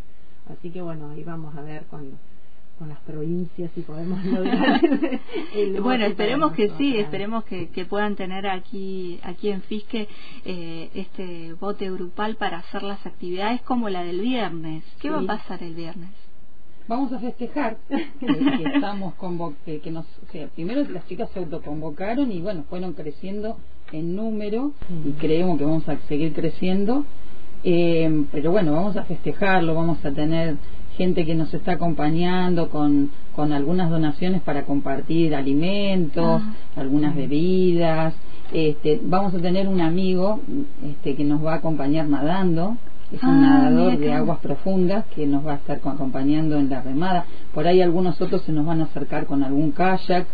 Así 0.50 0.70
que 0.70 0.80
bueno, 0.80 1.10
ahí 1.10 1.22
vamos 1.22 1.54
a 1.54 1.60
ver 1.60 1.84
cuando 1.90 2.16
y 3.30 3.80
podemos 3.82 4.24
lograr 4.24 4.80
bueno 5.82 6.04
esperemos 6.04 6.52
que 6.52 6.70
sí 6.76 6.96
esperemos 6.96 7.44
que, 7.44 7.68
que, 7.68 7.84
puedan 7.84 8.16
tener 8.16 8.46
aquí 8.46 9.20
aquí 9.22 9.50
en 9.50 9.62
Fisque 9.62 10.08
eh, 10.44 10.90
este 10.94 11.54
bote 11.54 11.90
grupal 11.90 12.36
para 12.36 12.58
hacer 12.58 12.82
las 12.82 13.04
actividades 13.06 13.62
como 13.62 13.88
la 13.88 14.02
del 14.02 14.20
viernes. 14.20 14.84
Qué 15.00 15.10
va 15.10 15.20
a 15.20 15.26
pasar 15.26 15.62
el 15.62 15.74
viernes 15.74 16.10
vamos 16.90 17.12
a 17.12 17.20
festejar 17.20 17.76
que, 17.88 18.64
estamos 18.74 19.14
que, 19.64 19.90
nos 19.92 20.06
primero 20.56 20.82
las 20.90 21.06
chicas 21.06 21.30
se 21.32 21.38
autoconvocaron 21.38 22.32
y 22.32 22.40
bueno 22.40 22.64
fueron 22.68 22.94
creciendo 22.94 23.58
en 23.92 24.16
número 24.16 24.72
y 25.04 25.12
creemos 25.12 25.56
que 25.56 25.64
vamos 25.64 25.88
a 25.88 25.98
seguir 26.08 26.32
creciendo. 26.32 27.04
Eh, 27.62 28.24
pero 28.32 28.50
bueno 28.50 28.72
vamos 28.72 28.96
a 28.96 29.04
festejarlo 29.04 29.74
vamos 29.74 30.02
a 30.04 30.10
tener 30.12 30.56
gente 31.00 31.24
que 31.24 31.34
nos 31.34 31.54
está 31.54 31.72
acompañando 31.72 32.68
con, 32.68 33.08
con 33.34 33.54
algunas 33.54 33.88
donaciones 33.88 34.42
para 34.42 34.64
compartir 34.64 35.34
alimentos, 35.34 36.42
ah. 36.44 36.52
algunas 36.76 37.16
bebidas. 37.16 38.12
Este, 38.52 39.00
vamos 39.02 39.32
a 39.32 39.38
tener 39.38 39.66
un 39.66 39.80
amigo 39.80 40.40
este, 40.84 41.14
que 41.14 41.24
nos 41.24 41.42
va 41.42 41.54
a 41.54 41.56
acompañar 41.56 42.06
nadando, 42.06 42.76
es 43.10 43.22
un 43.22 43.42
ah, 43.42 43.62
nadador 43.62 43.96
de 43.96 44.12
aguas 44.12 44.40
profundas 44.40 45.06
que 45.14 45.26
nos 45.26 45.46
va 45.46 45.54
a 45.54 45.56
estar 45.56 45.80
acompañando 45.82 46.58
en 46.58 46.68
la 46.68 46.82
remada. 46.82 47.24
Por 47.54 47.66
ahí 47.66 47.80
algunos 47.80 48.20
otros 48.20 48.42
se 48.42 48.52
nos 48.52 48.66
van 48.66 48.82
a 48.82 48.84
acercar 48.84 49.24
con 49.24 49.42
algún 49.42 49.72
kayak, 49.72 50.26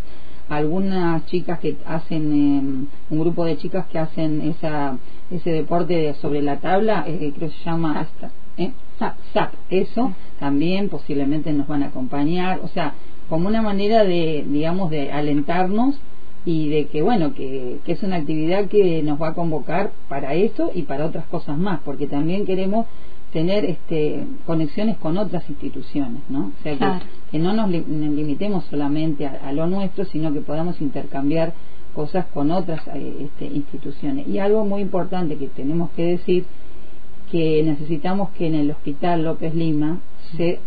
algunas 0.49 1.25
chicas 1.27 1.59
que 1.59 1.77
hacen, 1.85 2.23
em, 2.33 2.87
un 3.09 3.19
grupo 3.19 3.45
de 3.45 3.55
chicas 3.55 3.85
que 3.87 3.99
hacen 3.99 4.41
esa, 4.41 4.97
ese 5.31 5.49
deporte 5.49 6.13
sobre 6.15 6.41
la 6.41 6.57
tabla, 6.57 7.05
eh, 7.07 7.31
creo 7.33 7.49
que 7.49 7.55
se 7.55 7.63
llama 7.63 8.01
hasta, 8.01 8.31
¿eh? 8.57 8.73
SAP, 8.99 9.53
eso 9.69 10.13
también 10.39 10.89
posiblemente 10.89 11.51
nos 11.53 11.67
van 11.67 11.83
a 11.83 11.87
acompañar, 11.87 12.59
o 12.63 12.67
sea, 12.69 12.93
como 13.29 13.47
una 13.47 13.61
manera 13.61 14.03
de, 14.03 14.45
digamos, 14.47 14.89
de 14.89 15.11
alentarnos 15.11 15.99
y 16.45 16.69
de 16.69 16.85
que, 16.85 17.01
bueno, 17.01 17.33
que, 17.33 17.79
que 17.85 17.91
es 17.91 18.03
una 18.03 18.15
actividad 18.17 18.67
que 18.67 19.03
nos 19.03 19.21
va 19.21 19.29
a 19.29 19.33
convocar 19.33 19.91
para 20.07 20.33
eso 20.33 20.71
y 20.73 20.83
para 20.83 21.05
otras 21.05 21.25
cosas 21.27 21.57
más, 21.57 21.81
porque 21.83 22.07
también 22.07 22.45
queremos 22.45 22.85
tener 23.33 23.65
este, 23.65 24.23
conexiones 24.45 24.97
con 24.97 25.17
otras 25.17 25.49
instituciones, 25.49 26.21
¿no? 26.29 26.51
O 26.59 26.63
sea, 26.63 27.01
que, 27.31 27.39
no 27.39 27.53
nos 27.53 27.69
limitemos 27.69 28.63
solamente 28.65 29.25
a, 29.27 29.51
lo 29.51 29.67
nuestro, 29.67 30.05
sino 30.05 30.31
que 30.31 30.41
podamos 30.41 30.79
intercambiar 30.81 31.53
cosas 31.93 32.25
con 32.33 32.51
otras 32.51 32.87
eh, 32.93 33.25
este, 33.25 33.45
instituciones. 33.45 34.27
Y 34.27 34.39
algo 34.39 34.63
muy 34.65 34.81
importante 34.81 35.35
que 35.35 35.47
tenemos 35.47 35.89
que 35.91 36.03
decir 36.05 36.45
que 37.31 37.63
necesitamos 37.63 38.29
que 38.31 38.47
en 38.47 38.55
el 38.55 38.71
Hospital 38.71 39.23
López 39.23 39.53
Lima 39.53 39.99
se 40.35 40.59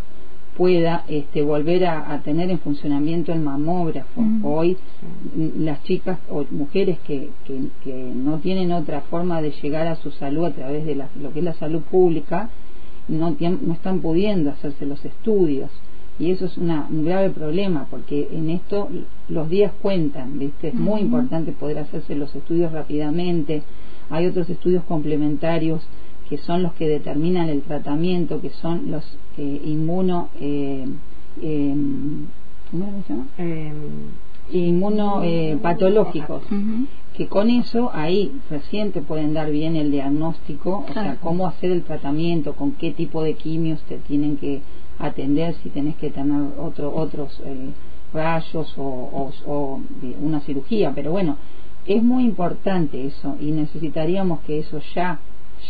pueda 0.57 1.05
este, 1.09 1.43
volver 1.43 1.87
a, 1.87 2.21
tener 2.23 2.51
en 2.51 2.59
funcionamiento 2.59 3.33
el 3.33 3.41
mamógrafo. 3.41 4.23
Hoy 4.43 4.77
las 5.57 5.83
chicas 5.85 6.19
o 6.29 6.45
mujeres 6.51 6.99
que, 7.07 7.31
que, 7.47 8.13
no 8.15 8.39
tienen 8.41 8.73
otra 8.73 9.01
forma 9.03 9.41
de 9.41 9.53
llegar 9.53 9.87
a 9.87 9.97
su 9.97 10.11
salud 10.11 10.45
a 10.45 10.53
través 10.53 10.85
de 10.85 10.97
lo 10.97 11.33
que 11.33 11.39
es 11.39 11.45
la 11.45 11.55
salud 11.55 11.81
pública, 11.83 12.51
no, 13.09 13.35
no 13.41 13.73
están 13.73 14.01
pudiendo 14.01 14.51
hacerse 14.51 14.85
los 14.85 15.03
estudios. 15.05 15.71
Y 16.19 16.31
eso 16.31 16.45
es 16.45 16.59
una, 16.59 16.87
un 16.91 17.07
grave 17.07 17.31
problema 17.31 17.87
porque 17.91 18.29
en 18.31 18.51
esto 18.51 18.91
los 19.31 19.49
días 19.49 19.73
cuentan, 19.81 20.39
¿viste? 20.39 20.69
Es 20.69 20.75
muy 20.75 21.01
importante 21.01 21.53
poder 21.53 21.79
hacerse 21.79 22.15
los 22.15 22.35
estudios 22.35 22.71
rápidamente. 22.73 23.63
Hay 24.11 24.27
otros 24.27 24.51
estudios 24.51 24.85
complementarios 24.85 25.81
que 26.31 26.39
son 26.39 26.63
los 26.63 26.73
que 26.75 26.89
determinan 26.89 27.49
el 27.49 27.63
tratamiento, 27.63 28.41
que 28.41 28.51
son 28.51 28.91
los 28.93 29.05
eh, 29.37 29.63
inmuno... 29.65 30.29
Eh, 30.41 30.87
em, 31.43 32.27
¿Cómo 32.71 33.03
se 33.05 33.13
llama? 33.13 33.27
Eh, 33.39 33.73
inmunopatológicos. 34.53 36.45
Que 37.17 37.27
con 37.27 37.51
eso 37.51 37.91
ahí 37.93 38.31
recién 38.49 38.93
te 38.93 39.03
pueden 39.03 39.35
dar 39.35 39.51
bien 39.51 39.75
el 39.75 39.91
diagnóstico, 39.91 40.87
o 40.89 40.93
sea, 40.93 41.17
cómo 41.21 41.49
hacer 41.49 41.73
el 41.73 41.83
tratamiento, 41.83 42.55
con 42.55 42.73
qué 42.73 42.93
tipo 42.93 43.25
de 43.25 43.35
quimios 43.35 43.83
te 43.83 43.99
tienen 43.99 44.37
que 44.37 44.63
atender, 45.01 45.55
si 45.63 45.69
tenés 45.71 45.97
que 45.97 46.11
tener 46.11 46.43
otro, 46.59 46.95
otros 46.95 47.43
eh, 47.45 47.71
rayos 48.15 48.73
o, 48.79 49.33
o 49.47 49.81
una 50.23 50.39
cirugía. 50.41 50.93
Pero 50.95 51.11
bueno, 51.11 51.37
es 51.87 52.03
muy 52.05 52.23
importante 52.23 53.05
eso 53.05 53.37
y 53.41 53.51
necesitaríamos 53.51 54.41
que 54.41 54.61
eso 54.61 54.81
ya 54.95 55.19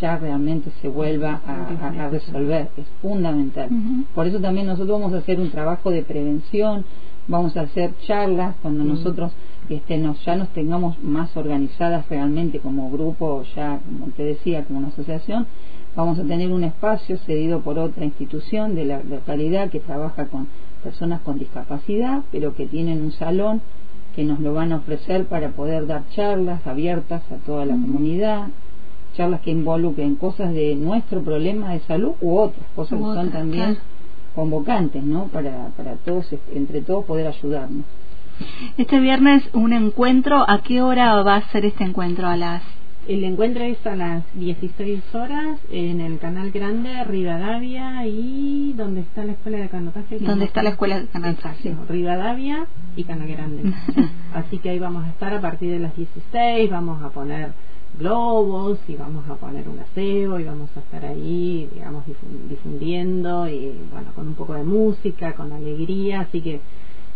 ya 0.01 0.19
realmente 0.19 0.71
se 0.81 0.89
vuelva 0.89 1.41
a, 1.47 2.09
resolver. 2.09 2.69
Es 2.77 2.87
fundamental. 3.03 3.69
Por 4.15 4.27
eso 4.27 4.41
también 4.41 4.67
nosotros 4.67 5.01
vamos 5.01 5.15
a 5.15 5.19
hacer 5.19 5.41
un 5.41 5.51
trabajo 5.51 5.91
de 5.91 6.03
prevención, 6.03 6.85
vamos 7.29 7.57
a 7.57 7.63
hacer 7.63 7.93
charlas 8.07 8.57
cuando 8.63 8.85
nosotros 8.85 9.33
este, 9.69 9.99
nos, 9.99 10.25
ya 10.25 10.37
nos 10.37 10.49
tengamos 10.49 11.03
más 11.03 11.37
organizadas 11.37 12.09
realmente 12.09 12.59
como 12.59 12.91
grupo, 12.91 13.45
ya 13.55 13.81
como 13.85 14.13
te 14.13 14.25
decía, 14.25 14.65
como 14.65 14.81
una 14.81 14.89
asociación, 14.89 15.47
vamos 15.95 16.19
a 16.19 16.25
tener 16.25 16.51
un 16.53 16.65
espacio 16.65 17.19
cedido 17.19 17.61
por 17.61 17.79
otra 17.79 18.05
institución 18.05 18.75
de 18.75 18.85
la 18.85 19.03
localidad 19.03 19.71
que 19.71 19.81
trabaja 19.81 20.27
con 20.27 20.49
personas 20.83 21.21
con 21.21 21.39
discapacidad, 21.39 22.23
pero 22.33 22.55
que 22.55 22.67
tienen 22.67 23.03
un 23.03 23.13
salón 23.13 23.61
que 24.15 24.25
nos 24.25 24.41
lo 24.41 24.55
van 24.55 24.73
a 24.73 24.77
ofrecer 24.77 25.27
para 25.27 25.51
poder 25.51 25.87
dar 25.87 26.09
charlas 26.11 26.67
abiertas 26.67 27.23
a 27.31 27.37
toda 27.37 27.65
la 27.65 27.75
comunidad, 27.75 28.49
charlas 29.15 29.41
que 29.41 29.51
involucren 29.51 30.17
cosas 30.17 30.53
de 30.53 30.75
nuestro 30.75 31.23
problema 31.23 31.73
de 31.73 31.81
salud 31.81 32.13
u 32.21 32.37
otras 32.39 32.67
cosas 32.75 32.99
que 32.99 33.05
son 33.05 33.31
también 33.31 33.79
convocantes, 34.35 35.03
¿no? 35.03 35.25
Para, 35.27 35.69
para 35.77 35.97
todos, 35.97 36.27
entre 36.55 36.83
todos 36.83 37.05
poder 37.05 37.27
ayudarnos. 37.27 37.85
Este 38.79 38.99
viernes 39.01 39.43
un 39.53 39.73
encuentro, 39.73 40.45
¿a 40.49 40.63
qué 40.63 40.81
hora 40.81 41.23
va 41.23 41.37
a 41.37 41.49
ser 41.51 41.67
este 41.67 41.85
encuentro? 41.85 42.27
¿A 42.27 42.37
las 42.37 42.63
el 43.09 43.25
encuentro 43.25 43.65
es 43.65 43.85
a 43.87 43.97
las 43.97 44.23
16 44.35 45.15
horas 45.15 45.59
en 45.73 46.01
el 46.01 46.19
canal 46.19 46.51
grande 46.51 47.03
Rivadavia 47.03 48.07
y 48.07 48.75
donde 48.77 49.01
está 49.01 49.25
la 49.25 49.33
escuela 49.33 49.59
de 49.59 49.69
canotaje. 49.69 50.19
¿Dónde 50.21 50.45
está 50.45 50.63
la 50.63 50.71
escuela 50.71 51.01
de 51.01 51.07
canotaje? 51.07 51.75
Rivadavia 51.89 52.67
y 52.97 53.05
Canal 53.05 53.27
Grande. 53.27 53.73
Así 54.35 54.59
que 54.59 54.71
ahí 54.71 54.79
vamos 54.79 55.07
a 55.07 55.09
estar 55.09 55.33
a 55.33 55.41
partir 55.41 55.71
de 55.73 55.79
las 55.79 55.97
16, 55.97 56.71
vamos 56.71 57.03
a 57.03 57.09
poner 57.09 57.53
globos 57.99 58.79
y 58.89 58.97
vamos 58.97 59.29
a 59.29 59.35
poner 59.35 59.69
un 59.69 59.79
aseo 59.79 60.39
y 60.39 60.45
vamos 60.45 60.71
a 60.77 60.81
estar 60.81 61.05
ahí, 61.05 61.69
digamos, 61.75 62.05
difundiendo 62.49 63.49
y 63.49 63.79
bueno, 63.93 64.13
con 64.15 64.29
un 64.29 64.35
poco 64.35 64.55
de 64.55 64.65
música, 64.65 65.35
con 65.35 65.53
alegría, 65.53 66.21
así 66.21 66.41
que 66.41 66.61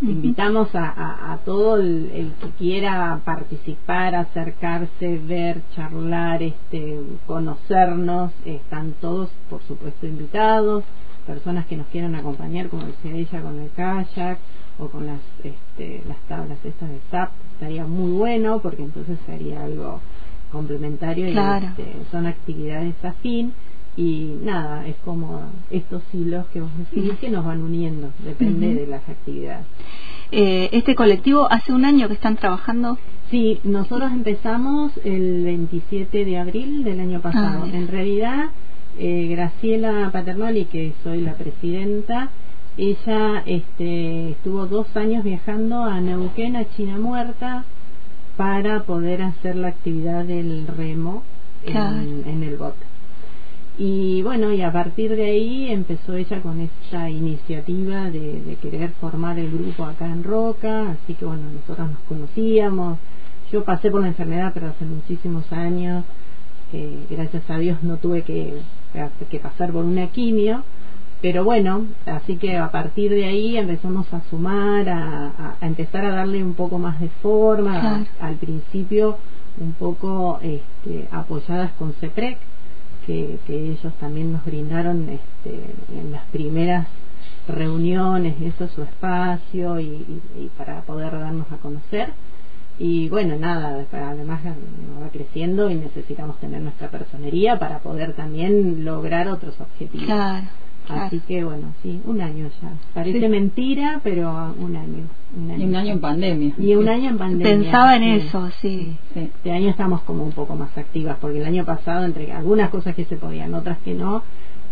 invitamos 0.00 0.74
a, 0.74 1.32
a, 1.32 1.38
todo 1.38 1.76
el, 1.76 2.32
que 2.40 2.48
quiera 2.58 3.20
participar, 3.24 4.14
acercarse, 4.14 5.18
ver, 5.18 5.62
charlar, 5.74 6.42
este, 6.42 7.00
conocernos, 7.26 8.32
están 8.44 8.92
todos, 9.00 9.30
por 9.48 9.62
supuesto, 9.62 10.06
invitados, 10.06 10.84
personas 11.26 11.66
que 11.66 11.76
nos 11.76 11.86
quieran 11.88 12.14
acompañar, 12.14 12.68
como 12.68 12.86
decía 12.86 13.14
ella, 13.14 13.42
con 13.42 13.58
el 13.60 13.70
kayak 13.70 14.38
o 14.78 14.88
con 14.88 15.06
las, 15.06 15.20
este, 15.42 16.02
las 16.08 16.18
tablas 16.28 16.58
estas 16.64 16.90
de 16.90 16.98
SAP, 17.10 17.30
estaría 17.54 17.86
muy 17.86 18.12
bueno 18.12 18.58
porque 18.60 18.82
entonces 18.82 19.18
sería 19.26 19.64
algo 19.64 20.00
complementario 20.54 21.28
y 21.28 21.36
este, 21.36 21.96
son 22.10 22.26
actividades 22.26 22.94
afín 23.04 23.52
y 23.96 24.36
nada, 24.42 24.86
es 24.88 24.96
como 25.04 25.42
estos 25.70 26.02
hilos 26.12 26.46
que 26.52 26.60
vos 26.60 26.70
decís 26.78 27.12
que 27.20 27.30
nos 27.30 27.44
van 27.44 27.62
uniendo, 27.62 28.10
depende 28.24 28.74
de 28.74 28.86
las 28.86 29.08
actividades. 29.08 29.66
Eh, 30.32 30.68
¿Este 30.72 30.94
colectivo 30.94 31.46
hace 31.50 31.72
un 31.72 31.84
año 31.84 32.08
que 32.08 32.14
están 32.14 32.36
trabajando? 32.36 32.98
Sí, 33.30 33.60
nosotros 33.62 34.10
empezamos 34.10 34.92
el 35.04 35.44
27 35.44 36.24
de 36.24 36.38
abril 36.38 36.82
del 36.82 37.00
año 37.00 37.20
pasado. 37.20 37.64
Ah, 37.64 37.70
en 37.72 37.86
realidad, 37.86 38.46
eh, 38.98 39.28
Graciela 39.30 40.10
Paternoli, 40.12 40.64
que 40.64 40.92
soy 41.04 41.20
la 41.20 41.34
presidenta, 41.34 42.30
ella 42.76 43.44
este, 43.46 44.30
estuvo 44.30 44.66
dos 44.66 44.96
años 44.96 45.22
viajando 45.22 45.84
a 45.84 46.00
Neuquén, 46.00 46.56
a 46.56 46.68
China 46.70 46.98
Muerta, 46.98 47.64
para 48.36 48.82
poder 48.82 49.22
hacer 49.22 49.56
la 49.56 49.68
actividad 49.68 50.24
del 50.24 50.66
remo 50.66 51.22
en, 51.64 52.42
el 52.42 52.56
bote. 52.56 52.84
Y 53.78 54.22
bueno, 54.22 54.52
y 54.52 54.62
a 54.62 54.72
partir 54.72 55.16
de 55.16 55.24
ahí 55.24 55.70
empezó 55.70 56.14
ella 56.14 56.40
con 56.40 56.60
esta 56.60 57.10
iniciativa 57.10 58.10
de, 58.10 58.56
querer 58.60 58.90
formar 59.00 59.38
el 59.38 59.50
grupo 59.50 59.84
acá 59.84 60.06
en 60.06 60.22
Roca, 60.22 60.90
así 60.90 61.14
que 61.14 61.24
bueno, 61.24 61.42
nosotros 61.52 61.90
nos 61.90 62.00
conocíamos. 62.00 62.98
Yo 63.50 63.64
pasé 63.64 63.90
por 63.90 64.00
la 64.00 64.08
enfermedad, 64.08 64.52
pero 64.54 64.68
hace 64.68 64.84
muchísimos 64.84 65.52
años, 65.52 66.04
gracias 67.10 67.48
a 67.48 67.58
Dios 67.58 67.82
no 67.82 67.98
tuve 67.98 68.22
que, 68.22 68.54
que 69.30 69.38
pasar 69.38 69.72
por 69.72 69.84
una 69.84 70.08
quimio, 70.08 70.64
pero 71.24 71.42
bueno, 71.42 71.86
así 72.04 72.36
que 72.36 72.58
a 72.58 72.70
partir 72.70 73.10
de 73.10 73.24
ahí 73.24 73.56
empezamos 73.56 74.12
a 74.12 74.20
sumar, 74.28 74.86
a, 74.90 75.56
empezar 75.62 76.04
a 76.04 76.10
darle 76.10 76.44
un 76.44 76.52
poco 76.52 76.78
más 76.78 77.00
de 77.00 77.08
forma, 77.22 78.04
al 78.20 78.34
principio 78.34 79.16
un 79.58 79.72
poco 79.72 80.38
este, 80.42 81.08
apoyadas 81.10 81.72
con 81.78 81.94
CEPREC, 81.94 82.36
que, 83.06 83.38
ellos 83.48 83.94
también 83.98 84.32
nos 84.32 84.44
brindaron 84.44 85.08
este, 85.08 85.60
en 85.98 86.12
las 86.12 86.26
primeras 86.26 86.88
reuniones, 87.48 88.34
eso 88.42 88.68
su 88.68 88.82
espacio 88.82 89.80
y, 89.80 90.20
para 90.58 90.82
poder 90.82 91.12
darnos 91.12 91.50
a 91.50 91.56
conocer. 91.56 92.12
Y 92.78 93.08
bueno, 93.08 93.34
nada, 93.36 93.86
además 93.92 94.40
va 94.44 95.08
creciendo 95.08 95.70
y 95.70 95.76
necesitamos 95.76 96.38
tener 96.40 96.60
nuestra 96.60 96.90
personería 96.90 97.58
para 97.58 97.78
poder 97.78 98.12
también 98.12 98.84
lograr 98.84 99.28
otros 99.28 99.58
objetivos. 99.58 100.04
Claro. 100.04 100.63
Así 100.88 101.20
que 101.20 101.44
bueno, 101.44 101.74
sí, 101.82 102.00
un 102.04 102.20
año 102.20 102.50
ya. 102.60 102.72
Parece 102.92 103.28
mentira, 103.28 104.00
pero 104.02 104.54
un 104.58 104.76
año, 104.76 105.04
Y 105.58 105.64
un 105.64 105.74
año 105.74 105.92
en 105.92 106.00
pandemia. 106.00 106.54
Y 106.58 106.74
un 106.74 106.88
año 106.88 107.10
en 107.10 107.18
pandemia. 107.18 107.56
Pensaba 107.56 107.96
en 107.96 108.02
eso, 108.02 108.50
sí. 108.60 108.96
Este 109.14 109.52
año 109.52 109.70
estamos 109.70 110.02
como 110.02 110.24
un 110.24 110.32
poco 110.32 110.54
más 110.56 110.76
activas, 110.76 111.16
porque 111.20 111.38
el 111.38 111.46
año 111.46 111.64
pasado, 111.64 112.04
entre 112.04 112.32
algunas 112.32 112.70
cosas 112.70 112.94
que 112.94 113.04
se 113.04 113.16
podían, 113.16 113.54
otras 113.54 113.78
que 113.78 113.94
no, 113.94 114.22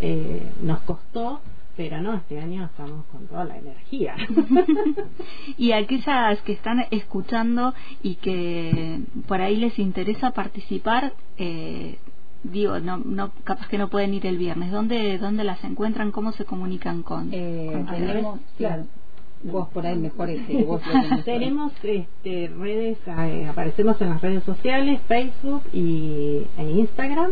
eh, 0.01 0.43
nos 0.63 0.81
costó, 0.81 1.41
pero 1.77 2.03
no, 2.03 2.15
este 2.15 2.39
año 2.39 2.67
estamos 2.67 3.05
con 3.07 3.27
toda 3.27 3.45
la 3.45 3.57
energía. 3.57 4.15
y 5.57 5.73
aquellas 5.73 6.43
que 6.43 6.53
están 6.53 6.85
escuchando 6.91 7.75
y 8.03 8.17
que 8.17 9.01
por 9.27 9.41
ahí 9.41 9.57
les 9.57 9.79
interesa 9.79 10.33
participar, 10.33 11.15
eh, 11.39 11.97
digo, 12.43 12.79
no, 12.81 12.99
no, 12.99 13.31
capaz 13.45 13.69
que 13.69 13.79
no 13.79 13.89
pueden 13.89 14.15
ir 14.15 14.27
el 14.27 14.39
viernes. 14.39 14.71
¿Dónde, 14.71 15.19
dónde 15.19 15.45
las 15.45 15.63
encuentran? 15.65 16.11
¿Cómo 16.13 16.33
se 16.33 16.45
comunican 16.45 17.03
con? 17.03 17.31
Eh, 17.33 17.85
tenemos, 17.91 18.41
claro, 18.57 18.85
vos 19.45 19.69
por 19.69 19.87
ahí 19.87 19.97
mejor 19.97 20.31
este, 20.31 20.65
vos 20.65 20.83
tenemos 21.25 21.73
este, 21.83 22.51
redes, 22.59 22.99
eh, 23.07 23.47
aparecemos 23.49 24.01
en 24.01 24.11
las 24.11 24.21
redes 24.21 24.45
sociales, 24.45 25.01
Facebook 25.09 25.63
y 25.73 26.43
e 26.59 26.71
Instagram, 26.71 27.31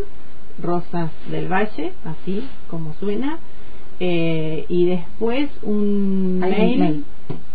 Rosas 0.62 1.10
del 1.30 1.50
Valle, 1.50 1.92
así 2.04 2.44
como 2.68 2.94
suena, 2.94 3.38
eh, 3.98 4.64
y 4.68 4.86
después 4.86 5.50
un 5.62 6.38
mail, 6.38 7.04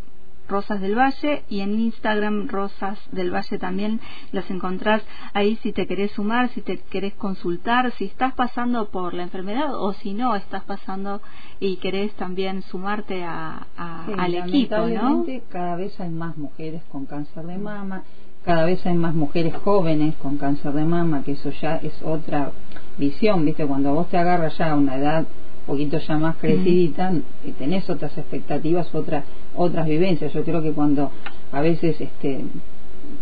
Rosas 0.47 0.81
del 0.81 0.97
Valle 0.97 1.43
y 1.49 1.59
en 1.61 1.79
Instagram 1.79 2.47
Rosas 2.47 2.99
del 3.11 3.33
Valle 3.33 3.57
también 3.57 3.99
las 4.31 4.49
encontrás 4.49 5.03
ahí 5.33 5.57
si 5.57 5.73
te 5.73 5.87
querés 5.87 6.11
sumar, 6.11 6.49
si 6.49 6.61
te 6.61 6.77
querés 6.77 7.13
consultar, 7.15 7.91
si 7.93 8.05
estás 8.05 8.33
pasando 8.33 8.89
por 8.89 9.13
la 9.13 9.23
enfermedad 9.23 9.75
o 9.75 9.93
si 9.93 10.13
no 10.13 10.35
estás 10.35 10.63
pasando 10.63 11.21
y 11.59 11.77
querés 11.77 12.13
también 12.13 12.61
sumarte 12.63 13.23
a, 13.23 13.67
al 13.77 14.35
equipo, 14.35 14.87
¿no? 14.87 15.25
Cada 15.49 15.75
vez 15.75 15.99
hay 15.99 16.09
más 16.09 16.37
mujeres 16.37 16.81
con 16.91 17.05
cáncer 17.05 17.45
de 17.45 17.57
mama, 17.57 18.03
cada 18.43 18.65
vez 18.65 18.85
hay 18.85 18.95
más 18.95 19.13
mujeres 19.13 19.53
jóvenes 19.55 20.15
con 20.15 20.37
cáncer 20.37 20.71
de 20.71 20.85
mama, 20.85 21.23
que 21.23 21.33
eso 21.33 21.51
ya 21.51 21.75
es 21.77 22.01
otra 22.01 22.51
visión, 22.97 23.43
¿viste? 23.45 23.65
Cuando 23.65 23.93
vos 23.93 24.09
te 24.09 24.17
agarras 24.17 24.57
ya 24.57 24.71
a 24.71 24.75
una 24.75 24.95
edad 24.95 25.25
poquito 25.67 25.99
ya 25.99 26.17
más 26.17 26.37
crecidita, 26.37 27.13
y 27.45 27.51
tenés 27.51 27.87
otras 27.89 28.17
expectativas, 28.17 28.93
otras 28.95 29.25
otras 29.55 29.85
vivencias. 29.87 30.33
Yo 30.33 30.43
creo 30.43 30.63
que 30.63 30.71
cuando 30.71 31.11
a 31.51 31.61
veces 31.61 31.99
este 32.01 32.45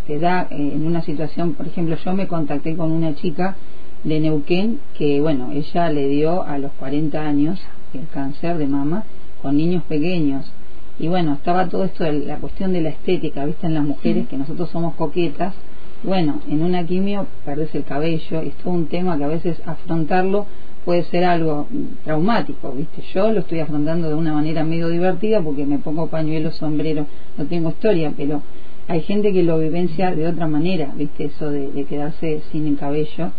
te 0.06 0.18
da 0.18 0.46
eh, 0.50 0.72
en 0.74 0.86
una 0.86 1.02
situación, 1.02 1.54
por 1.54 1.66
ejemplo, 1.66 1.96
yo 2.02 2.14
me 2.14 2.26
contacté 2.26 2.76
con 2.76 2.92
una 2.92 3.14
chica 3.14 3.56
de 4.04 4.20
Neuquén 4.20 4.78
que, 4.96 5.20
bueno, 5.20 5.50
ella 5.52 5.90
le 5.90 6.08
dio 6.08 6.42
a 6.42 6.58
los 6.58 6.72
40 6.72 7.20
años 7.20 7.60
el 7.92 8.06
cáncer 8.08 8.58
de 8.58 8.66
mama 8.66 9.04
con 9.42 9.56
niños 9.56 9.82
pequeños. 9.84 10.50
Y 10.98 11.08
bueno, 11.08 11.34
estaba 11.34 11.68
todo 11.68 11.84
esto 11.84 12.04
de 12.04 12.12
la 12.12 12.36
cuestión 12.36 12.72
de 12.72 12.80
la 12.80 12.90
estética, 12.90 13.44
viste, 13.44 13.66
en 13.66 13.74
las 13.74 13.84
mujeres 13.84 14.28
que 14.28 14.36
nosotros 14.36 14.70
somos 14.70 14.94
coquetas. 14.94 15.54
Bueno, 16.02 16.40
en 16.48 16.62
una 16.62 16.84
quimio 16.84 17.26
perdés 17.44 17.74
el 17.74 17.84
cabello, 17.84 18.40
es 18.40 18.54
todo 18.54 18.72
un 18.72 18.86
tema 18.86 19.18
que 19.18 19.24
a 19.24 19.28
veces 19.28 19.60
afrontarlo 19.66 20.46
puede 20.86 21.02
ser 21.02 21.24
algo 21.24 21.66
traumático, 22.04 22.70
¿viste? 22.70 23.02
Yo 23.12 23.32
lo 23.32 23.40
estoy 23.40 23.58
afrontando 23.58 24.08
de 24.08 24.14
una 24.14 24.32
manera 24.32 24.62
medio 24.62 24.88
divertida 24.88 25.42
porque 25.42 25.66
me 25.66 25.78
pongo 25.78 26.06
pañuelo, 26.06 26.52
sombrero, 26.52 27.06
no 27.36 27.44
tengo 27.46 27.70
historia, 27.70 28.12
pero 28.16 28.40
hay 28.86 29.02
gente 29.02 29.32
que 29.32 29.42
lo 29.42 29.58
vivencia 29.58 30.14
de 30.14 30.28
otra 30.28 30.46
manera, 30.46 30.94
¿viste? 30.96 31.24
Eso 31.24 31.50
de, 31.50 31.84
quedarse 31.88 32.40
sin 32.52 32.68
el 32.68 32.76
cabello. 32.78 33.32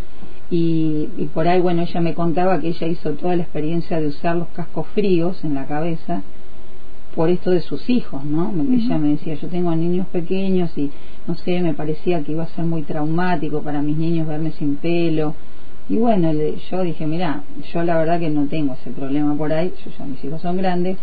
Y, 0.51 1.07
y, 1.17 1.29
por 1.33 1.47
ahí, 1.47 1.61
bueno, 1.61 1.83
ella 1.83 2.01
me 2.01 2.13
contaba 2.13 2.59
que 2.59 2.67
ella 2.67 2.87
hizo 2.87 3.11
toda 3.13 3.37
la 3.37 3.43
experiencia 3.43 3.99
de 4.01 4.07
usar 4.07 4.35
los 4.35 4.49
cascos 4.49 4.85
fríos 4.87 5.41
en 5.45 5.53
la 5.55 5.65
cabeza 5.65 6.23
por 7.15 7.29
esto 7.29 7.51
de 7.51 7.61
sus 7.61 7.89
hijos, 7.89 8.25
¿no? 8.25 8.53
Ella 8.73 8.97
me 8.97 9.09
decía, 9.09 9.35
yo 9.35 9.47
tengo 9.47 9.73
niños 9.73 10.07
pequeños 10.07 10.77
y, 10.77 10.91
no 11.25 11.35
sé, 11.35 11.61
me 11.61 11.73
parecía 11.73 12.21
que 12.23 12.33
iba 12.33 12.43
a 12.43 12.47
ser 12.47 12.65
muy 12.65 12.81
traumático 12.83 13.61
para 13.61 13.81
mis 13.81 13.95
niños 13.95 14.27
verme 14.27 14.51
sin 14.51 14.75
pelo 14.75 15.33
y 15.89 15.95
bueno, 15.95 16.31
yo 16.33 16.83
dije, 16.83 17.07
mira, 17.07 17.43
yo 17.73 17.83
la 17.83 17.97
verdad 17.97 18.19
que 18.19 18.29
no 18.29 18.47
tengo 18.47 18.73
ese 18.73 18.91
problema 18.91 19.35
por 19.35 19.53
ahí, 19.53 19.71
yo 19.85 19.91
ya 19.97 20.05
mis 20.05 20.23
hijos 20.23 20.41
son 20.41 20.57
grandes, 20.57 20.97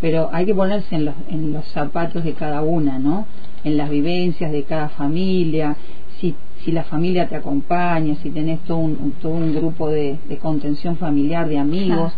pero 0.00 0.30
hay 0.32 0.46
que 0.46 0.54
ponerse 0.54 0.94
en 0.94 1.06
los, 1.06 1.14
en 1.28 1.52
los 1.52 1.64
zapatos 1.66 2.22
de 2.22 2.34
cada 2.34 2.62
una, 2.62 3.00
¿no? 3.00 3.26
En 3.64 3.76
las 3.76 3.90
vivencias 3.90 4.52
de 4.52 4.62
cada 4.62 4.90
familia, 4.90 5.76
si, 6.20 6.36
si 6.64 6.70
la 6.70 6.84
familia 6.84 7.28
te 7.28 7.34
acompaña, 7.34 8.14
si 8.22 8.30
tenés 8.30 8.60
todo 8.60 8.78
un, 8.78 9.12
todo 9.20 9.32
un 9.32 9.54
grupo 9.54 9.90
de, 9.90 10.18
contención 10.40 10.96
familiar, 10.96 11.48
de 11.48 11.58
amigos, 11.58 12.12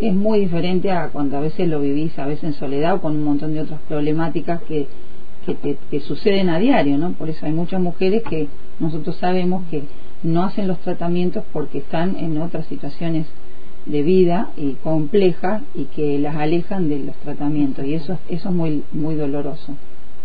es 0.00 0.12
muy 0.12 0.40
diferente 0.40 0.90
a 0.90 1.08
cuando 1.08 1.36
a 1.36 1.40
veces 1.40 1.68
lo 1.68 1.80
vivís, 1.80 2.18
a 2.18 2.26
veces 2.26 2.44
en 2.44 2.54
soledad 2.54 2.94
o 2.94 3.00
con 3.00 3.14
un 3.14 3.22
montón 3.22 3.54
de 3.54 3.60
otras 3.60 3.80
problemáticas 3.86 4.60
que, 4.62 4.88
que, 5.46 5.54
te, 5.54 5.78
que 5.88 6.00
suceden 6.00 6.48
a 6.48 6.58
diario, 6.58 6.98
¿no? 6.98 7.12
Por 7.12 7.28
eso 7.30 7.46
hay 7.46 7.52
muchas 7.52 7.80
mujeres 7.80 8.24
que 8.28 8.48
nosotros 8.80 9.14
sabemos 9.16 9.62
que 9.70 9.84
no 10.22 10.44
hacen 10.44 10.68
los 10.68 10.78
tratamientos 10.80 11.44
porque 11.52 11.78
están 11.78 12.16
en 12.16 12.40
otras 12.40 12.66
situaciones 12.66 13.26
de 13.86 14.02
vida 14.02 14.50
y 14.56 14.72
complejas 14.74 15.62
y 15.74 15.84
que 15.84 16.18
las 16.18 16.36
alejan 16.36 16.88
de 16.88 16.98
los 16.98 17.16
tratamientos. 17.16 17.84
Y 17.84 17.94
eso 17.94 18.18
eso 18.28 18.48
es 18.48 18.54
muy 18.54 18.82
muy 18.92 19.14
doloroso. 19.14 19.76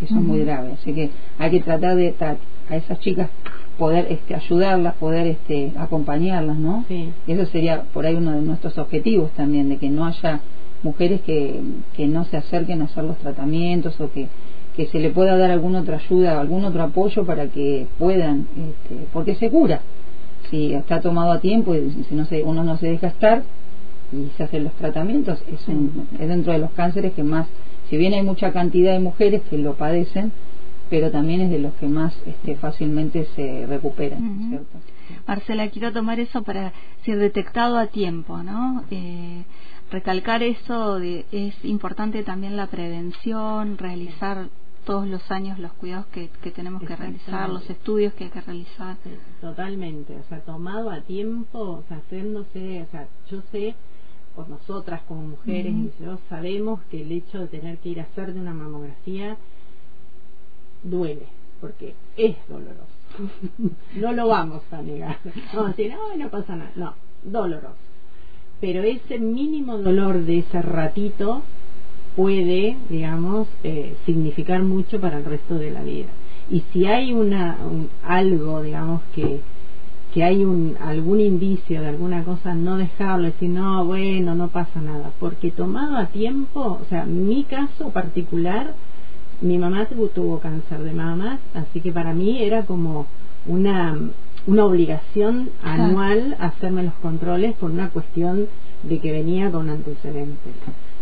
Eso 0.02 0.16
es 0.16 0.22
muy 0.22 0.40
grave. 0.40 0.74
Así 0.74 0.94
que 0.94 1.10
hay 1.40 1.52
que 1.52 1.62
tratar 1.62 1.96
de 1.96 2.14
a 2.70 2.76
esas 2.76 3.00
chicas 3.00 3.30
poder 3.78 4.08
este 4.10 4.36
ayudarlas 4.36 4.96
poder 4.96 5.28
este 5.28 5.74
acompañarlas 5.78 6.58
no 6.58 6.86
y 6.90 7.12
eso 7.28 7.46
sería 7.48 7.84
por 7.94 8.06
ahí 8.06 8.16
uno 8.16 8.32
de 8.32 8.42
nuestros 8.42 8.78
objetivos 8.78 9.32
también 9.32 9.70
de 9.70 9.78
que 9.78 9.90
no 9.90 10.06
haya 10.06 10.40
mujeres 10.82 11.22
que, 11.22 11.62
que 11.96 12.08
no 12.08 12.26
se 12.26 12.38
acerquen 12.38 12.82
a 12.82 12.86
hacer 12.86 13.04
los 13.04 13.18
tratamientos 13.18 14.00
o 14.00 14.12
que 14.12 14.28
que 14.76 14.88
se 14.88 15.00
le 15.00 15.10
pueda 15.10 15.38
dar 15.38 15.52
alguna 15.52 15.82
otra 15.82 15.98
ayuda, 15.98 16.40
algún 16.40 16.66
otro 16.66 16.84
apoyo 16.84 17.26
para 17.26 17.48
que 17.48 17.88
puedan, 17.98 18.48
este, 18.58 19.08
porque 19.14 19.36
se 19.36 19.50
cura. 19.50 19.82
Si 20.50 20.74
está 20.74 21.02
tomado 21.02 21.32
a 21.32 21.40
tiempo 21.40 21.74
y 21.76 22.06
si 22.08 22.16
no 22.16 22.26
se, 22.26 22.44
uno 22.44 22.64
no 22.64 22.78
se 22.78 22.88
deja 22.88 23.08
estar 23.08 23.44
y 24.12 24.30
se 24.38 24.44
hacen 24.44 24.66
los 24.66 24.74
tratamientos, 24.74 25.42
es, 25.48 25.68
es 26.20 26.28
dentro 26.28 26.54
de 26.54 26.60
los 26.60 26.72
cánceres 26.72 27.14
que 27.14 27.24
más, 27.24 27.48
si 27.90 27.98
bien 27.98 28.14
hay 28.14 28.22
mucha 28.22 28.52
cantidad 28.52 28.94
de 28.94 29.00
mujeres 29.00 29.42
que 29.50 29.58
lo 29.58 29.74
padecen, 29.74 30.32
pero 30.90 31.10
también 31.10 31.42
es 31.42 31.50
de 31.50 31.60
los 31.60 31.74
que 31.76 31.88
más 31.88 32.16
este, 32.26 32.56
fácilmente 32.56 33.28
se 33.36 33.66
recuperan, 33.66 34.50
¿cierto? 34.50 34.78
Marcela, 35.28 35.70
quiero 35.70 35.92
tomar 35.92 36.20
eso 36.20 36.44
para 36.44 36.74
ser 37.04 37.18
detectado 37.18 37.78
a 37.78 37.88
tiempo, 37.88 38.44
¿no? 38.44 38.84
Eh, 38.92 39.44
recalcar 39.92 40.44
eso 40.44 41.00
de, 41.00 41.26
es 41.32 41.54
importante 41.64 42.24
también 42.24 42.56
la 42.56 42.68
prevención, 42.68 43.78
realizar 43.78 44.50
todos 44.86 45.08
los 45.08 45.30
años 45.32 45.60
los 45.60 45.74
cuidados 45.74 46.06
que, 46.08 46.30
tenemos 46.52 46.82
que 46.84 46.96
realizar, 46.96 47.50
los 47.50 47.70
estudios 47.70 48.14
que 48.14 48.26
hay 48.26 48.30
que 48.30 48.42
realizar. 48.42 48.98
totalmente, 49.42 50.16
o 50.16 50.24
sea, 50.30 50.40
tomado 50.42 50.90
a 50.92 51.02
tiempo, 51.02 51.60
o 51.60 51.84
sea, 51.88 51.98
haciéndose, 51.98 52.84
o 52.84 52.92
sea, 52.92 53.08
yo 53.30 53.42
sé, 53.52 53.76
por 54.36 54.48
nosotras 54.50 55.02
como 55.08 55.22
mujeres 55.22 55.74
y 55.74 55.92
yo 56.04 56.20
sabemos 56.30 56.82
que 56.92 57.02
el 57.02 57.12
hecho 57.12 57.40
de 57.40 57.48
tener 57.48 57.78
que 57.80 57.90
ir 57.90 58.00
a 58.00 58.04
hacer 58.04 58.34
de 58.34 58.40
una 58.40 58.54
mamografía 58.54 59.38
duele, 60.84 61.26
porque 61.62 61.96
es 62.18 62.36
doloroso. 62.48 62.86
no 63.96 64.12
lo 64.12 64.28
vamos 64.28 64.62
a 64.72 64.82
negar. 64.82 65.18
Vamos 65.54 65.68
a 65.68 65.70
decir, 65.70 65.94
no, 65.94 66.16
no 66.16 66.30
pasa 66.30 66.56
nada. 66.56 66.72
No, 66.76 66.94
doloroso. 67.24 67.76
Pero 68.62 68.84
ese 68.84 69.20
mínimo 69.20 69.78
dolor 69.78 70.24
de 70.24 70.40
ese 70.40 70.62
ratito 70.62 71.44
puede, 72.16 72.78
digamos, 72.90 73.48
eh, 73.64 73.96
significar 74.06 74.64
mucho 74.64 75.00
para 75.00 75.18
el 75.18 75.26
resto 75.26 75.56
de 75.56 75.72
la 75.72 75.84
vida. 75.84 76.08
Y 76.50 76.64
si 76.72 76.86
hay 76.86 77.14
una, 77.14 77.58
algo, 78.04 78.62
digamos, 78.62 79.02
que, 79.14 79.42
que 80.14 80.24
hay 80.24 80.46
un, 80.46 80.78
algún 80.80 81.20
indicio 81.20 81.82
de 81.82 81.90
alguna 81.90 82.24
cosa, 82.24 82.54
no 82.54 82.78
dejarlo, 82.78 83.26
decir, 83.26 83.50
no, 83.50 83.84
bueno, 83.86 84.36
no 84.36 84.48
pasa 84.50 84.80
nada. 84.80 85.12
Porque 85.20 85.52
tomado 85.52 85.98
a 85.98 86.08
tiempo, 86.08 86.80
o 86.82 86.86
sea, 86.90 87.06
mi 87.06 87.44
caso 87.44 87.90
particular, 87.90 88.74
mi 89.42 89.58
mamá 89.58 89.86
tuvo 89.86 90.40
cáncer 90.40 90.84
de 90.84 90.94
mama, 90.94 91.40
así 91.54 91.82
que 91.82 91.92
para 91.92 92.14
mí 92.14 92.42
era 92.42 92.64
como 92.64 93.08
una, 93.48 93.98
una 94.48 94.66
obligación 94.66 95.50
anual 95.64 96.38
hacerme 96.40 96.84
los 96.84 96.94
controles 96.96 97.54
por 97.56 97.72
una 97.72 97.90
cuestión 97.90 98.48
de 98.84 99.00
que 99.00 99.12
venía 99.12 99.52
con 99.52 99.70
antecedentes. 99.70 100.54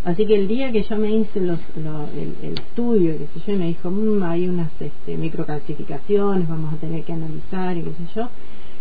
Así 0.05 0.25
que 0.25 0.35
el 0.35 0.49
día 0.49 0.71
que 0.71 0.83
yo 0.83 0.97
me 0.97 1.15
hice 1.15 1.39
los, 1.39 1.59
el, 1.77 2.57
estudio, 2.57 3.17
qué 3.17 3.39
sé 3.39 3.51
yo, 3.51 3.57
me 3.57 3.67
dijo, 3.67 3.89
mmm, 3.89 4.21
hay 4.23 4.49
unas 4.49 4.69
este, 4.81 5.15
microcalcificaciones, 5.17 6.49
vamos 6.49 6.73
a 6.73 6.77
tener 6.77 7.03
que 7.03 7.13
analizar, 7.13 7.77
y 7.77 7.83
qué 7.83 7.91
sé 7.91 8.13
yo, 8.15 8.27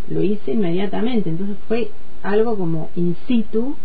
lo 0.08 0.22
hice 0.22 0.52
inmediatamente. 0.52 1.30
Entonces 1.30 1.56
fue 1.68 1.90
algo 2.24 2.56
como 2.56 2.90
in 2.96 3.16
situ, 3.28 3.76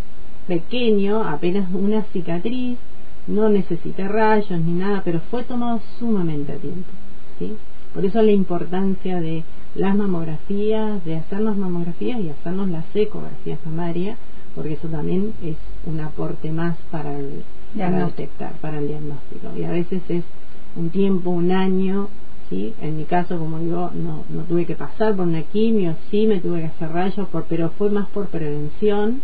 pequeño, 0.48 1.24
apenas 1.24 1.72
una 1.74 2.04
cicatriz, 2.12 2.80
no 3.28 3.50
necesité 3.50 4.08
rayos 4.08 4.60
ni 4.60 4.72
nada, 4.72 5.02
pero 5.04 5.20
fue 5.30 5.44
tomado 5.44 5.80
sumamente 6.00 6.54
a 6.54 6.56
tiempo. 6.56 6.90
¿sí? 7.38 7.54
Por 7.94 8.06
eso 8.06 8.22
la 8.22 8.32
importancia 8.32 9.22
de 9.22 9.44
las 9.76 9.96
mamografías, 9.96 11.04
de 11.06 11.18
hacernos 11.18 11.58
mamografías 11.58 12.20
y 12.20 12.30
hacernos 12.30 12.70
las 12.70 12.86
ecografías 12.96 13.60
mamarias, 13.66 14.18
porque 14.58 14.74
eso 14.74 14.88
también 14.88 15.34
es 15.44 15.56
un 15.86 16.02
aporte 16.02 16.52
más 16.52 16.76
para 16.90 17.16
el, 17.18 17.44
detectar, 17.76 18.54
para 18.54 18.80
el 18.80 18.88
diagnóstico. 18.88 19.50
Y 19.56 19.64
a 19.64 19.72
veces 19.72 20.02
es 20.10 20.24
un 20.76 20.90
tiempo, 20.90 21.30
un 21.30 21.52
año, 21.52 22.08
¿sí? 22.50 22.74
En 22.82 22.98
mi 22.98 23.04
caso, 23.04 23.38
como 23.38 23.60
digo, 23.60 23.92
no, 23.94 24.24
no 24.30 24.42
tuve 24.50 24.66
que 24.66 24.76
pasar 24.76 25.16
por 25.16 25.28
una 25.28 25.44
quimio, 25.44 25.96
sí 26.10 26.26
me 26.26 26.40
tuve 26.40 26.62
que 26.62 26.66
hacer 26.66 26.92
rayos, 26.92 27.28
por, 27.30 27.44
pero 27.44 27.70
fue 27.70 27.92
más 27.92 28.08
por 28.08 28.28
prevención. 28.30 29.22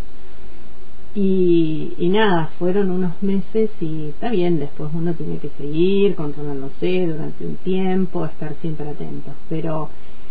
Y, 1.16 1.94
y 1.98 2.10
nada, 2.10 2.52
fueron 2.60 2.92
unos 2.92 3.22
meses 3.24 3.72
y 3.82 4.10
está 4.10 4.30
bien, 4.30 4.60
después 4.60 4.92
uno 4.94 5.14
tiene 5.14 5.38
que 5.40 5.50
seguir 5.58 6.14
controlándose 6.14 7.08
durante 7.08 7.46
un 7.46 7.56
tiempo, 7.56 8.26
estar 8.26 8.54
siempre 8.62 8.88
atento. 8.88 9.32
Pero 9.50 9.90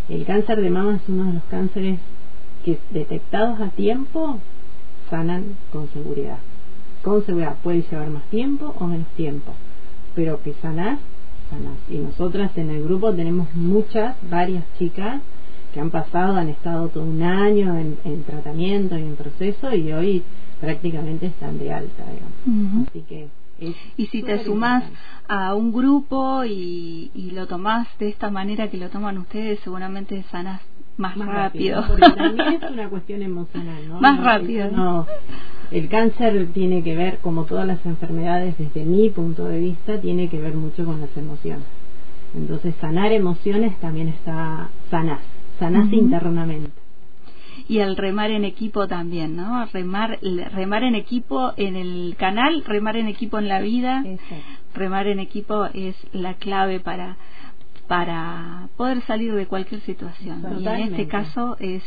el 0.09 0.25
cáncer 0.25 0.61
de 0.61 0.71
mama 0.71 0.97
es 0.97 1.09
uno 1.09 1.25
de 1.25 1.33
los 1.35 1.45
cánceres 1.45 1.99
que 2.65 2.79
detectados 2.93 3.61
a 3.61 3.71
tiempo 3.71 4.39
sanan 5.13 5.57
con 5.71 5.89
seguridad. 5.91 6.39
Con 7.03 7.25
seguridad 7.27 7.57
puede 7.63 7.83
llevar 7.83 8.09
más 8.09 8.25
tiempo 8.31 8.75
o 8.79 8.87
menos 8.87 9.07
tiempo, 9.09 9.53
pero 10.15 10.43
que 10.43 10.55
sanar, 10.55 10.97
sanas. 11.51 11.79
Y 11.91 11.99
nosotras 11.99 12.57
en 12.57 12.71
el 12.71 12.83
grupo 12.83 13.13
tenemos 13.13 13.55
muchas, 13.55 14.17
varias 14.31 14.65
chicas 14.79 15.21
que 15.75 15.81
han 15.81 15.91
pasado, 15.91 16.37
han 16.37 16.49
estado 16.49 16.89
todo 16.89 17.05
un 17.05 17.23
año 17.23 17.77
en, 17.79 18.23
tratamiento 18.25 18.97
y 18.97 19.03
en 19.03 19.17
proceso 19.17 19.75
y 19.75 19.93
hoy 19.93 20.23
prácticamente 20.61 21.27
están 21.27 21.59
de 21.59 21.73
alta, 21.73 22.05
digamos. 22.05 22.89
Así 22.89 23.03
que 23.03 23.29
y 23.97 24.07
si 24.07 24.23
te 24.23 24.43
sumas 24.45 24.83
a 25.29 25.55
un 25.55 25.73
grupo 25.73 26.45
y, 26.45 27.11
y, 27.15 27.31
lo 27.31 27.47
tomás 27.47 27.87
de 27.99 28.09
esta 28.09 28.29
manera 28.29 28.69
que 28.69 28.77
lo 28.77 28.89
toman 28.89 29.19
ustedes, 29.19 29.61
seguramente 29.61 30.25
sanas 30.33 30.61
más, 30.97 31.17
rápido. 31.17 31.85
Porque 31.87 32.11
también 32.11 32.49
es 32.63 32.71
una 32.71 32.89
cuestión 32.89 33.23
emocional, 33.23 33.89
¿no? 33.89 34.01
Más 34.01 34.23
rápido. 34.23 34.71
No, 34.71 35.07
el 35.71 35.89
cáncer 35.89 36.49
tiene 36.53 36.83
que 36.83 36.95
ver, 36.95 37.19
como 37.19 37.45
todas 37.45 37.67
las 37.67 37.85
enfermedades, 37.87 38.57
desde 38.59 38.85
mi 38.85 39.09
punto 39.11 39.47
de 39.47 39.59
vista, 39.59 40.01
tiene 40.01 40.29
que 40.29 40.41
ver 40.41 40.55
mucho 40.55 40.85
con 40.85 41.01
las 41.01 41.17
emociones. 41.17 41.65
Entonces, 42.35 42.75
sanar 42.81 43.13
emociones 43.13 43.79
también 43.81 44.09
está 44.09 44.69
sanas, 44.91 45.21
sanas 45.59 45.93
internamente. 45.93 46.71
Y 47.69 47.79
el 47.79 47.97
remar 47.97 48.31
en 48.31 48.45
equipo 48.45 48.87
también, 48.89 49.37
¿no? 49.37 49.65
Remar, 49.67 50.19
remar 50.53 50.83
en 50.83 50.95
equipo 50.95 51.53
en 51.57 51.77
el 51.77 52.17
canal, 52.19 52.65
remar 52.67 52.97
en 52.97 53.09
equipo 53.09 53.39
en 53.39 53.49
la 53.49 53.61
vida. 53.61 54.05
Remar 54.75 55.07
en 55.07 55.21
equipo 55.21 55.67
es 55.67 55.95
la 56.13 56.35
clave 56.35 56.81
para 56.81 57.17
para 57.89 58.69
poder 58.77 59.03
salir 59.03 59.35
de 59.35 59.47
cualquier 59.47 59.81
situación. 59.83 60.45
Y 60.61 60.67
en 60.67 60.81
este 60.81 61.09
caso 61.09 61.57
es 61.59 61.83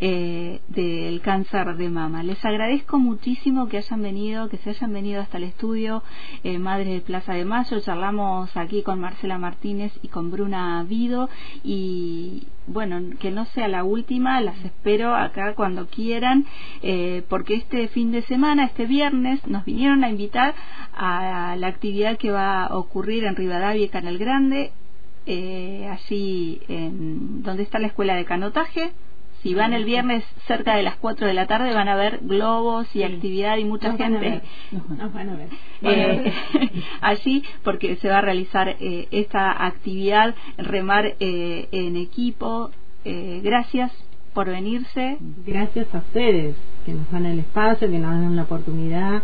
eh, 0.00 0.60
del 0.68 1.20
cáncer 1.22 1.76
de 1.76 1.88
mama. 1.88 2.22
Les 2.22 2.44
agradezco 2.44 3.00
muchísimo 3.00 3.68
que 3.68 3.78
hayan 3.78 4.00
venido, 4.00 4.48
que 4.48 4.56
se 4.58 4.70
hayan 4.70 4.92
venido 4.92 5.20
hasta 5.20 5.38
el 5.38 5.44
estudio 5.44 6.04
eh, 6.44 6.58
Madre 6.58 6.92
de 6.92 7.00
Plaza 7.00 7.32
de 7.32 7.44
Mayo. 7.44 7.80
Charlamos 7.80 8.56
aquí 8.56 8.82
con 8.82 9.00
Marcela 9.00 9.38
Martínez 9.38 9.92
y 10.00 10.06
con 10.06 10.30
Bruna 10.30 10.84
Vido 10.88 11.28
y 11.64 12.46
bueno, 12.68 13.00
que 13.18 13.32
no 13.32 13.46
sea 13.46 13.66
la 13.66 13.82
última, 13.82 14.40
las 14.40 14.62
espero 14.64 15.16
acá 15.16 15.54
cuando 15.54 15.86
quieran, 15.88 16.46
eh, 16.82 17.24
porque 17.28 17.54
este 17.54 17.88
fin 17.88 18.12
de 18.12 18.22
semana, 18.22 18.66
este 18.66 18.86
viernes, 18.86 19.44
nos 19.46 19.64
vinieron 19.64 20.04
a 20.04 20.10
invitar 20.10 20.54
a 20.94 21.56
la 21.56 21.66
actividad 21.66 22.18
que 22.18 22.30
va 22.30 22.64
a 22.64 22.76
ocurrir 22.76 23.24
en 23.24 23.34
Rivadavia 23.34 23.84
y 23.84 23.88
Canal 23.88 24.18
Grande 24.18 24.70
eh, 25.28 25.86
allí 25.90 26.60
en 26.68 27.42
donde 27.42 27.62
está 27.62 27.78
la 27.78 27.88
escuela 27.88 28.16
de 28.16 28.24
canotaje. 28.24 28.92
Si 29.42 29.54
van 29.54 29.72
el 29.72 29.84
viernes 29.84 30.24
cerca 30.46 30.74
de 30.74 30.82
las 30.82 30.96
4 30.96 31.26
de 31.26 31.34
la 31.34 31.46
tarde 31.46 31.72
van 31.72 31.86
a 31.88 31.94
ver 31.94 32.18
globos 32.22 32.94
y 32.96 33.04
actividad 33.04 33.56
y 33.58 33.64
mucha 33.64 33.96
gente 33.96 34.42
van 34.72 35.28
a 35.28 35.36
ver. 35.36 35.48
Eh, 35.82 36.32
allí 37.02 37.44
porque 37.62 37.96
se 37.96 38.08
va 38.08 38.18
a 38.18 38.22
realizar 38.22 38.76
eh, 38.80 39.06
esta 39.12 39.64
actividad 39.64 40.34
remar 40.56 41.14
eh, 41.20 41.68
en 41.70 41.96
equipo. 41.96 42.70
gracias 43.04 43.92
por 44.34 44.48
venirse. 44.48 45.18
Gracias 45.46 45.94
a 45.94 45.98
ustedes 45.98 46.56
que 46.84 46.94
nos 46.94 47.10
dan 47.12 47.26
el 47.26 47.38
espacio, 47.38 47.88
que 47.88 47.98
nos 47.98 48.10
dan 48.10 48.34
la 48.34 48.42
oportunidad 48.42 49.22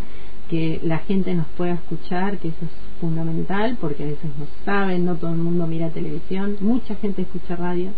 que 0.49 0.81
la 0.83 0.99
gente 0.99 1.35
nos 1.35 1.47
pueda 1.57 1.75
escuchar, 1.75 2.39
que 2.39 2.49
eso 2.49 2.65
es 2.65 3.01
fundamental, 3.01 3.77
porque 3.81 4.03
a 4.03 4.07
veces 4.07 4.31
no 4.39 4.47
saben, 4.65 5.05
no 5.05 5.17
todo 5.17 5.33
el 5.33 5.39
mundo 5.39 5.67
mira 5.67 5.91
televisión, 5.91 6.57
mucha 6.61 6.95
gente 6.97 7.23
escucha 7.23 7.57
radio. 7.57 7.91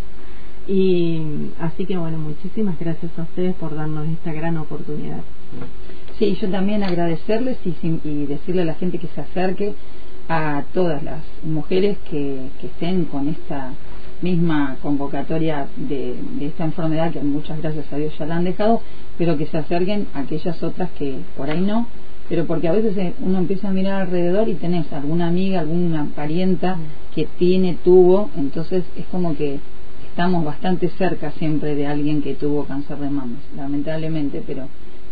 Y 0.67 1.21
así 1.59 1.85
que 1.85 1.97
bueno, 1.97 2.17
muchísimas 2.17 2.77
gracias 2.77 3.17
a 3.17 3.21
ustedes 3.21 3.55
por 3.55 3.73
darnos 3.73 4.07
esta 4.09 4.33
gran 4.33 4.57
oportunidad. 4.57 5.21
Sí, 6.19 6.37
yo 6.41 6.49
también 6.49 6.83
agradecerles 6.83 7.57
y, 7.63 7.75
y 8.03 8.25
decirle 8.25 8.63
a 8.63 8.65
la 8.65 8.73
gente 8.73 8.97
que 8.97 9.07
se 9.07 9.21
acerque 9.21 9.75
a 10.27 10.63
todas 10.73 11.03
las 11.03 11.21
mujeres 11.43 11.97
que, 12.09 12.49
que 12.59 12.67
estén 12.67 13.05
con 13.05 13.29
esta 13.29 13.71
misma 14.21 14.77
convocatoria 14.81 15.67
de, 15.75 16.15
de, 16.39 16.47
esta 16.47 16.65
enfermedad 16.65 17.11
que 17.11 17.21
muchas 17.21 17.61
gracias 17.61 17.85
a 17.93 17.97
Dios 17.97 18.17
ya 18.17 18.25
la 18.25 18.37
han 18.37 18.43
dejado, 18.43 18.81
pero 19.17 19.37
que 19.37 19.45
se 19.45 19.57
acerquen 19.57 20.07
a 20.13 20.21
aquellas 20.21 20.61
otras 20.63 20.89
que 20.91 21.19
por 21.37 21.49
ahí 21.49 21.61
no 21.61 21.87
pero 22.29 22.45
porque 22.45 22.67
a 22.67 22.73
veces 22.73 22.97
eh, 22.97 23.13
uno 23.21 23.39
empieza 23.39 23.69
a 23.69 23.71
mirar 23.71 24.01
alrededor 24.01 24.49
y 24.49 24.55
tenés 24.55 24.91
alguna 24.91 25.27
amiga, 25.27 25.61
alguna 25.61 26.07
parienta 26.15 26.75
mm. 26.75 27.13
que 27.15 27.27
tiene, 27.37 27.77
tuvo, 27.83 28.29
entonces 28.35 28.83
es 28.95 29.05
como 29.07 29.35
que 29.35 29.59
estamos 30.09 30.43
bastante 30.43 30.89
cerca 30.89 31.31
siempre 31.31 31.75
de 31.75 31.87
alguien 31.87 32.21
que 32.21 32.33
tuvo 32.33 32.65
cáncer 32.65 32.97
de 32.97 33.09
mamas, 33.09 33.39
lamentablemente, 33.55 34.43
pero 34.45 34.67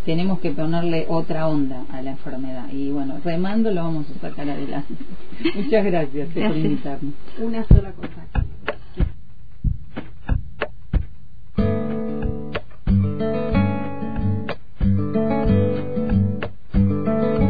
tenemos 0.06 0.39
que 0.39 0.51
ponerle 0.51 1.06
otra 1.10 1.47
onda 1.47 1.84
a 1.91 2.01
la 2.01 2.12
enfermedad 2.12 2.71
y 2.71 2.91
bueno, 2.91 3.15
remando 3.23 3.71
lo 3.71 3.84
vamos 3.84 4.08
a 4.10 4.19
sacar 4.19 4.49
adelante. 4.49 4.93
Muchas 5.56 5.86
gracias, 5.86 6.34
gracias. 6.34 6.47
por 6.47 6.58
invitarnos. 6.58 7.13
Una 7.39 7.63
sola 7.65 7.91
cosa. 7.91 8.45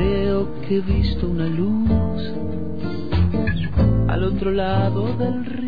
creo 0.00 0.48
que 0.62 0.76
he 0.76 0.80
visto 0.80 1.28
una 1.28 1.46
luz 1.46 1.90
al 4.08 4.24
otro 4.24 4.50
lado 4.50 5.14
del 5.18 5.44
río 5.44 5.59